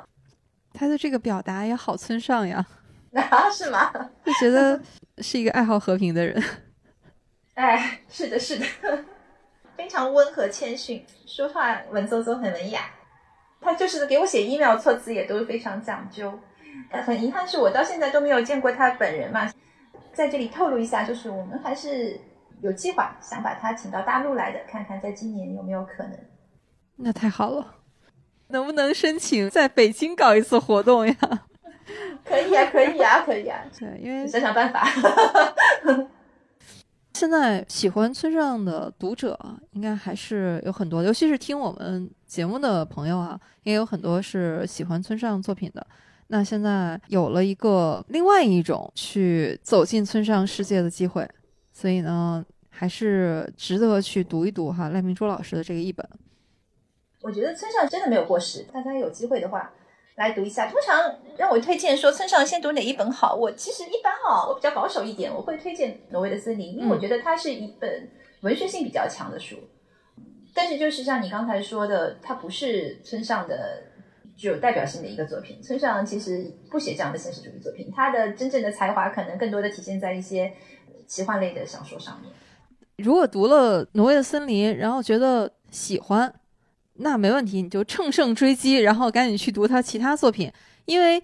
[0.73, 2.65] 他的这个表达也好村上呀，
[3.13, 3.91] 啊，是吗？
[4.23, 4.79] 就觉得
[5.17, 6.41] 是一个爱好和平的人。
[7.55, 8.65] 哎，是的，是的，
[9.75, 12.81] 非常温和谦逊，说话文绉绉，很文雅。
[13.59, 16.39] 他就是给我写 email，措辞也都非常讲究。
[16.91, 19.51] 很遗憾是我到现在都没有见过他本人嘛。
[20.13, 22.19] 在这里透露一下，就是我们还是
[22.61, 26.17] 有计划想把他请到大陆来的，看看在今年有没有可能。
[26.95, 27.75] 那太好了，
[28.47, 31.15] 能不能申请在北京搞一次活动呀？
[32.25, 34.87] 可以啊，可以啊，可以啊， 对，因为想想办法。
[37.13, 39.39] 现在喜欢村上的读者
[39.71, 45.85] 应该还是有很多，尤其是听我们节目的朋友啊，也有很多是喜欢村上作品的。
[46.27, 51.27] 那现在有了一个另外一种去走进村上世界的机会，
[51.79, 56.03] 所以呢，还是值得去读一读哈赖明珠老师的这个译本。
[57.21, 59.71] 我觉得村上真的没有过时，大家有机会的话
[60.15, 60.67] 来读一下。
[60.71, 68.09] 通常让我推荐说村上先读哪一本好，我其实一般哦，我比较保守一点，我会推荐《挪威的森林》，因为我觉得它是一本
[68.41, 69.57] 文学性比较强的书。
[70.55, 73.83] 但是就是像你刚才说的，它不是村上的
[74.35, 75.61] 具有代表性的一个作品。
[75.61, 80.51] 村上其实不写这样的现实主义作品，他的真正的才华可能更多的体现在一些
[81.07, 82.31] 奇幻类的小说上面。
[82.97, 86.33] 如果读了《挪威的森林》，然后觉得喜欢。
[86.99, 90.51] 那没问题，你就乘胜追击，然后赶紧去读他其他作品，
[90.85, 91.21] 因为《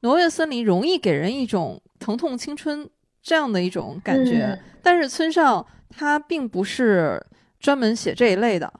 [0.00, 2.88] 挪威的森林》容易给人一种疼痛青春
[3.22, 4.58] 这样的一种感觉。
[4.82, 7.22] 但是村上他并不是
[7.58, 8.72] 专门写这一类的，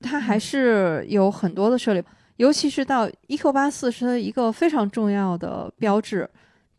[0.00, 2.02] 他还是有很多的涉猎，
[2.36, 6.26] 尤其是到一 Q 八四是他一个非常重要的标志。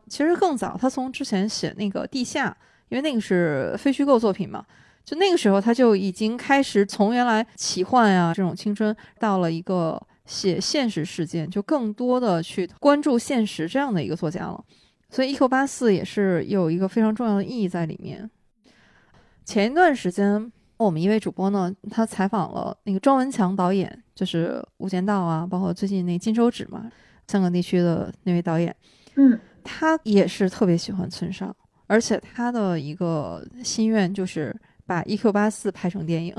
[0.09, 2.57] 其实更早，他从之前写那个《地下》，
[2.93, 4.63] 因为那个是非虚构作品嘛。
[5.03, 14.63] 就那个时候，他就已经开始从原来奇幻啊这种青春，到了一个写现实事件，就更多的去关注现实这样的一个作家了。
[15.09, 18.29] 所以《一九八四》也是有一个非常重要的意义在里面。
[19.43, 26.89] 前一段时间，我们一位主播呢，他采访了那个庄文强导演，就是《无间道》啊，包括最近那《金手指》嘛，
[27.27, 28.73] 香港地区的那位导演。
[29.15, 31.53] 嗯，他也是特别喜欢村上，
[31.87, 34.55] 而且他的一个心愿就是。
[34.85, 35.31] 把《E.Q.
[35.31, 36.35] 八四》拍成电影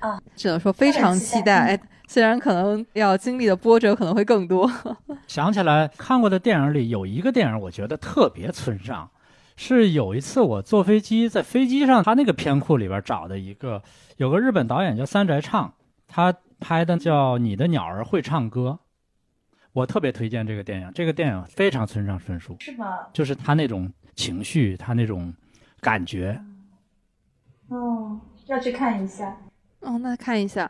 [0.00, 1.80] 啊，只能说非常期待。
[2.06, 4.70] 虽然可能要经历的波折可能会更多。
[5.26, 9.10] 想起来看过的电影里有一个电影，我觉得特别村上，
[9.56, 13.82] 是有一次我坐飞机，在飞机上他那个片库里边找的一个，
[14.18, 15.72] 有个日本导演叫三宅唱，
[16.06, 18.78] 他拍的叫《你的鸟儿会唱歌》，
[19.72, 20.92] 我特别推荐这个电影。
[20.94, 22.98] 这个电影非常村上春树，是吗？
[23.14, 25.32] 就是他那种情绪，他那种
[25.80, 26.42] 感觉。
[27.68, 29.36] 哦，要去看一下。
[29.80, 30.68] 哦，那看一下。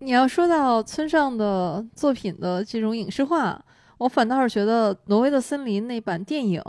[0.00, 3.64] 你要说到村上的作品的这种影视化，
[3.96, 6.62] 我反倒是觉得《挪威的森林》那版电影，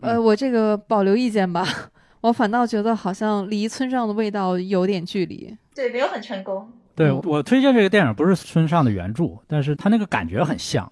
[0.00, 1.66] 呃，我这个保留意见吧。
[2.22, 5.54] 我反倒觉得好像离村上的味道有点距离。
[5.74, 6.72] 对，没有很成功。
[6.94, 10.90] 对我推荐这个电影不是村上的原著，但是他那个感觉很像。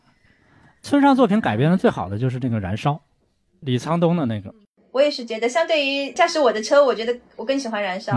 [0.82, 2.94] 村上作品改编的最好的就是那个《燃烧》，
[3.62, 4.54] 李沧东的那个。
[4.92, 8.12] 我也是觉得，相对于驾驶我的车，我觉得我更喜欢燃烧。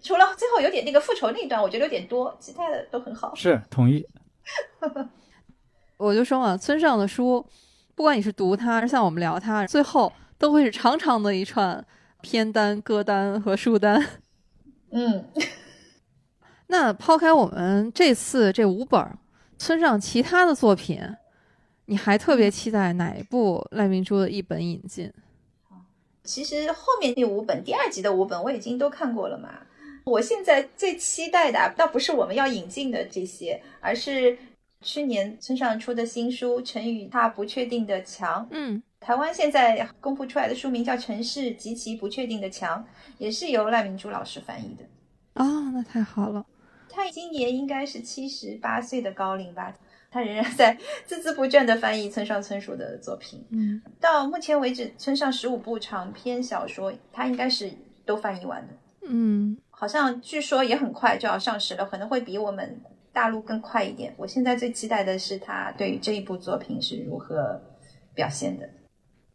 [0.00, 3.34] 除了最后有点那个复仇那一段，我觉得有点多，其他的都很好。
[3.34, 4.06] 是同意。
[5.96, 7.44] 我就说嘛，村上的书，
[7.94, 11.84] 不管你是读它，还是像我们聊它，最后都会是长长的一串
[12.20, 14.04] 片单、歌单和书单。
[14.92, 15.24] 嗯。
[16.68, 19.18] 那抛开我们这次这五本
[19.58, 21.00] 村上其他的作品，
[21.86, 25.12] 你还特别期待哪一部赖明珠的一本引进？
[26.22, 29.50] 其实后面第五本、第二集的五本我已经都看过了嘛。
[30.04, 34.36] 我现在最期待的倒不是我们要引进的这些，而是
[34.80, 38.42] 去年村上出的新书《成语它不确定的墙》。
[38.50, 42.82] 嗯，台湾现在公布出来的书名叫《城市及其不确定的墙》，
[43.18, 44.84] 也是由赖明珠老师翻译的。
[45.42, 46.44] 哦，那太好了。
[46.88, 49.74] 他今年应该是七十八岁的高龄吧。
[50.14, 50.78] 他仍然在
[51.08, 53.44] 孜孜不倦地翻译村上春树的作品。
[53.50, 57.68] 嗯，到目前为止，村上十五部长篇小说，他应该是
[58.06, 58.74] 都翻译完的。
[59.08, 62.80] 嗯，好像据说也很快就要上市了，可能会比我们
[63.12, 64.14] 大陆更快一点。
[64.16, 67.60] 我现在最期待的是他对于这一部作品是如何
[68.14, 68.70] 表现的。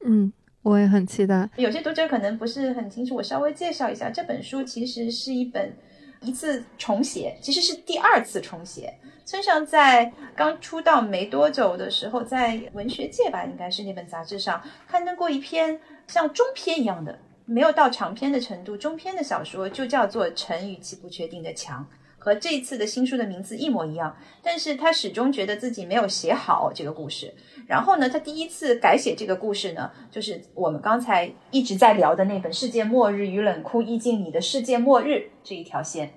[0.06, 0.32] 嗯，
[0.62, 1.50] 我也很期待。
[1.58, 5.74] 有些读者可能不是很清楚，我稍微介绍一下，这本书其实是一本
[6.22, 8.94] 一次重写，其实是第二次重写。
[9.26, 21.86] 村上在刚出道没多久的时候，在文学界吧，应该是那本杂志上刊登过一篇像中篇一样的，没有到长篇的程度，中篇的小说，就叫做《城与其不确定的墙》，
[22.20, 24.16] 和这次的新书的名字一模一样。
[24.44, 27.34] 但是他始终觉得自己没有写好这个故事。
[27.68, 35.12] 然后呢，他第一次改写这个故事呢，就是我们刚才一直在聊的那本《世界末日与冷酷意境里的世界末日》
[35.44, 36.12] 这一条线。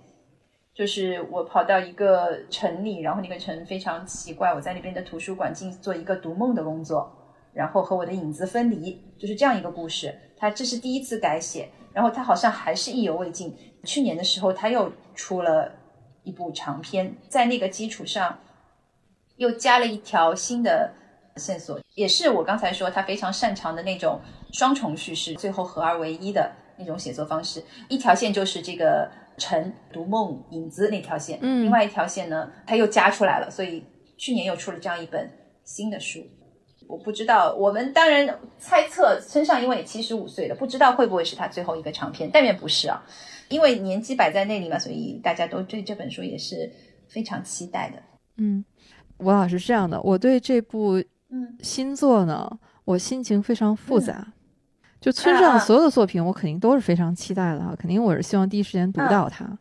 [0.75, 7.13] 就是我跑到一个城里，然后那个城非常奇怪，我在那边的图书馆进做一个读梦的工作，
[7.53, 10.19] 然后和我的影子分离，就是这样一个故事。
[10.39, 13.55] 他这是第一次改写，然后他好像还是意犹未尽。
[13.85, 15.71] 去年的时候，他又出了
[16.25, 18.39] 一部长篇，在那个基础上
[19.37, 20.93] 又加了一条新的
[21.37, 24.21] 线索，也是我刚才说他非常擅长的那种
[24.53, 27.63] 双重叙事，最后合二为一的那种写作方式。
[27.89, 33.85] 一条线就是这个陈读梦影子那条线，嗯另外一条线呢，他又加出来了，所以
[34.17, 35.31] 去年又出了这样一本
[35.65, 36.21] 新的书。
[36.93, 43.03] 我不知道，我们当然猜测村上因为也七十五岁了，不知道会不会是他最后一个长篇，但愿不是啊，
[43.49, 46.71] 因为年纪摆在那里嘛，所以大家都对这本书也是
[47.09, 48.03] 非常期待的。
[48.37, 48.63] 嗯，
[49.17, 54.35] 吴老师是这样的，我对这部嗯新作呢，我心情非常复杂。
[55.01, 59.59] 就村上所有的作品，我肯定都是非常期待的哈，肯定我是希望第一时间读到它。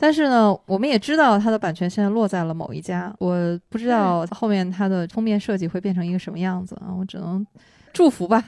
[0.00, 3.36] 但是呢，我们也知道它的版权现在落在了某一家，我
[3.68, 7.44] 不知道后面它的封面设计会变成一个什么样子啊，我只能
[7.92, 8.42] 祝福吧。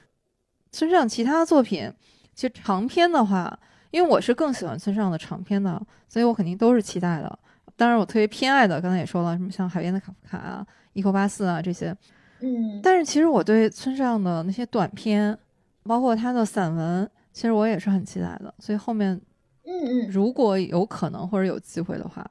[0.70, 1.90] 村上其他作品，
[2.34, 3.58] 其实长篇的话，
[3.90, 7.38] 因为我是更喜欢村上的长篇的，所以我肯定都是期待的。
[7.76, 11.96] 当然，我特别偏爱的，刚才也说了，什么像《海边的卡夫卡》啊、《伊口巴斯》啊这些，
[12.40, 15.36] 嗯但是其实我对村上的那些短篇，
[15.84, 18.52] 包括他的散文，其实我也是很期待的。
[18.58, 19.20] 所以后面
[19.66, 22.28] 嗯嗯，如果有可能或者有机会的话，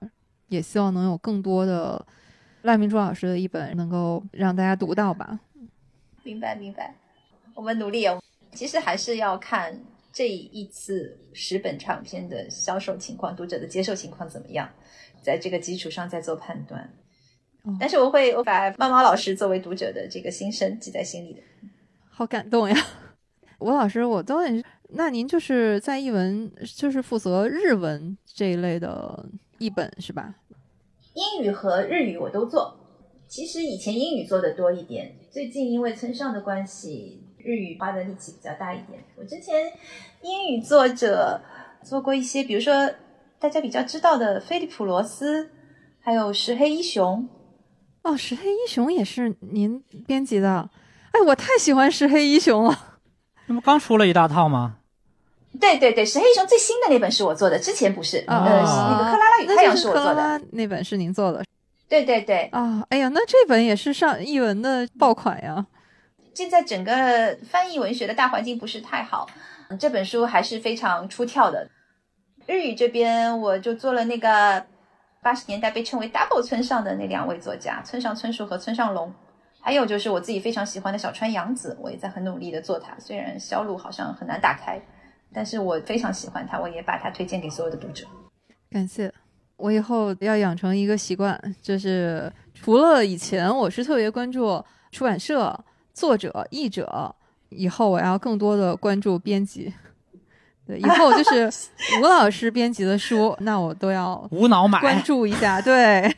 [0.50, 2.06] 也希望能有更多的
[2.62, 5.40] 赖明珠老师的一本能够让大家读到吧。
[6.24, 6.96] 明白明白，
[7.56, 8.22] 我们努力哦。
[8.54, 9.82] 其实还是要看
[10.12, 14.70] 这一次十本唱片的销售情况，读者的接受情况怎么样，
[15.22, 16.82] 在这个基础上再做判断。
[17.64, 21.42] 哦但是我会我把猫猫老师作为读者的这个心声记在心里的。
[22.10, 22.76] 好感动呀！
[23.60, 24.64] 吴老师，我都很，
[24.96, 30.36] 那您就是在译文，就是负责日文这一类的译本是吧？
[31.16, 32.76] 英语和日语我都做，
[33.28, 39.04] 其实以前英语做的多一点，最近因为村上的关系，日语花的力气比较大一点。
[39.16, 39.72] 我之前
[40.22, 41.42] 英语作者
[41.84, 42.92] 做过一些，比如说
[43.40, 45.50] 大家比较知道的菲利普罗斯，
[46.00, 47.28] 还有石黑一雄。
[48.04, 50.70] 哦，石黑一雄也是您编辑的，
[51.12, 53.00] 哎，我太喜欢石黑一雄了。
[53.48, 54.78] 那不刚出了一大套吗？
[55.60, 58.24] 对对对，石黑一雄最新的那本是我做的，之前不是。
[58.28, 60.14] 呃，那个克拉拉与太阳是我做的。
[60.16, 61.44] 拉那本是您做的
[61.88, 65.66] 对对对，啊、哎呀，那这本也是上译文的爆款呀。
[66.34, 69.28] 现在整个翻译文学的大环境不是太好，
[69.70, 71.70] 嗯这本书还是非常出挑的。
[72.48, 74.66] 日语这边我就做了那个
[75.22, 79.14] 八十年代被称为 double 村上的那两位作家，村上春树和村上龙。
[79.62, 84.82] 还有就是我自己非常喜欢的小川洋子，我也在很努力的做它，虽然销路好像很难打开，
[85.34, 88.06] 但是我非常喜欢它，我也把它推荐给所有的读者。
[88.70, 89.12] 感谢，
[89.58, 95.58] 我以后要养成一个习惯，就是除了以前我是特别关注出版社、
[95.94, 97.16] 作者、译者，
[97.50, 99.74] 以后我要更多的关注编辑。
[100.66, 101.52] 对，以后就是
[102.00, 105.62] 吴老师编辑的书，那我都要无脑买关，注一下。
[105.62, 106.16] 对，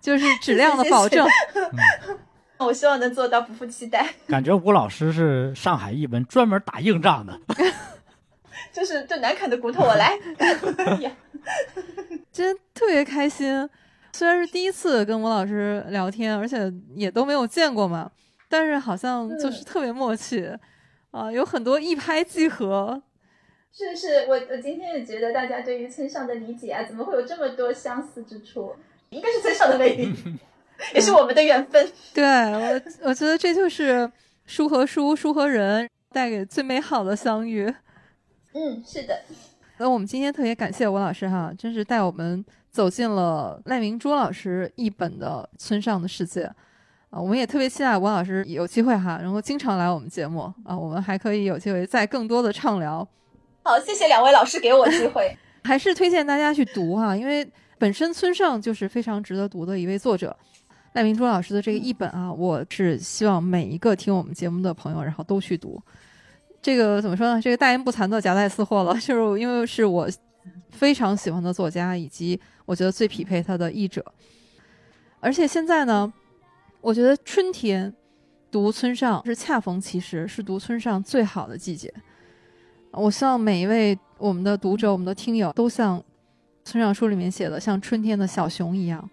[0.00, 1.26] 就是 质量的保证。
[2.58, 7.40] 我希望能做到不负期待，感觉吴老师是上海译文专门打硬仗的。
[8.72, 10.18] 就是最难啃的骨头我来。
[11.00, 11.10] 呀
[12.32, 13.68] 真特别开心。
[14.12, 18.10] 虽然是第一次跟吴老师聊天，而且也都没有见过嘛，
[18.48, 20.52] 但是好像就是特别默契，
[21.12, 23.00] 啊、有很多一拍即合。
[23.72, 28.74] 是是，我我今天也觉得大家对于村上的理解啊，怎么会有这么多相似之处？
[29.10, 30.12] 应该是村上的魅力，
[30.92, 31.88] 也是我们的缘分。
[32.12, 34.10] 对我，我觉得这就是
[34.44, 37.72] 书和书、书和人带给最美好的相遇。
[38.52, 39.22] 嗯，是的，
[39.78, 46.44] 那我们今天特别感谢吴老师哈，真是带我们走进了赖明珠老师译本的村上的世界
[47.10, 47.20] 啊！
[47.20, 53.06] 我们也特别期待吴老师有机会哈，能够经常来我们节目啊，我们还可以有机会再更多的畅聊。
[53.62, 55.36] 好，谢谢两位老师给我机会。
[55.64, 57.48] 还是推荐大家去读哈，因为
[57.78, 60.36] 本身村上就是非常值得读的一位作者。
[60.94, 65.80] 赖明珠老师的这个译本啊，我是希望每一个听我们节目的朋友，然后都去读。
[66.62, 67.40] 这个怎么说呢？
[67.40, 70.08] 这个大言不惭的夹带私货了， 就是因为是我
[70.70, 74.04] 非常喜欢的作家，以及我觉得最匹配他的译者。
[75.20, 76.12] 而且现在呢，
[76.80, 77.94] 我觉得春天
[78.50, 81.92] 读村上是恰逢其时，是读村上最好的季节。
[82.92, 86.02] 我希望每一位我们的读者、我们的听友都像
[86.64, 89.08] 村上书里面写的，像春天的小熊一样，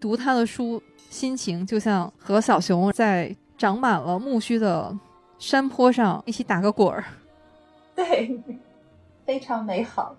[0.00, 4.96] 读他的书，心情就像和小熊在长满了苜蓿的
[5.42, 7.02] 山坡上一起打个滚儿。
[7.96, 8.40] 对，
[9.26, 10.14] 非常美好。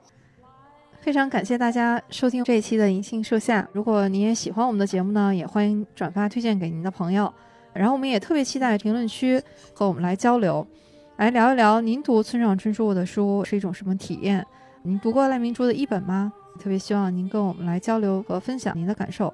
[1.00, 3.66] 非常感谢大家收听这一期的银杏树下。
[3.72, 7.34] 如果您也喜欢我们的节目呢，也欢迎转发推荐给您的朋友。
[7.72, 9.42] 然后我们也特别期待评论区
[9.74, 10.68] 和我们来交流。
[11.16, 14.46] 来聊一聊您读村上春树的书是一种什么体验？
[14.82, 16.34] 您读过赖明珠的一本吗？
[16.60, 19.34] 特别希望您跟我们来交流和分享您的感受。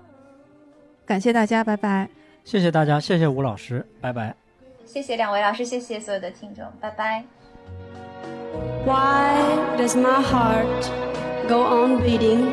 [1.04, 2.08] 感谢大家，拜拜。
[2.44, 4.39] 谢谢大家，谢谢吴老师，拜拜。
[4.92, 7.24] 谢谢两位老师，谢谢所有的听众，拜拜。
[8.86, 9.38] Why
[9.78, 10.66] does my heart
[11.48, 12.44] go on beating?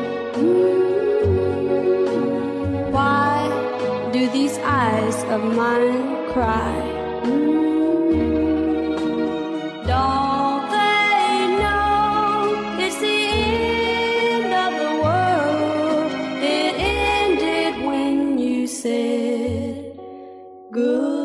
[2.91, 3.49] Why
[4.13, 6.75] do these eyes of mine cry?
[9.87, 10.37] Don't
[20.71, 21.16] good.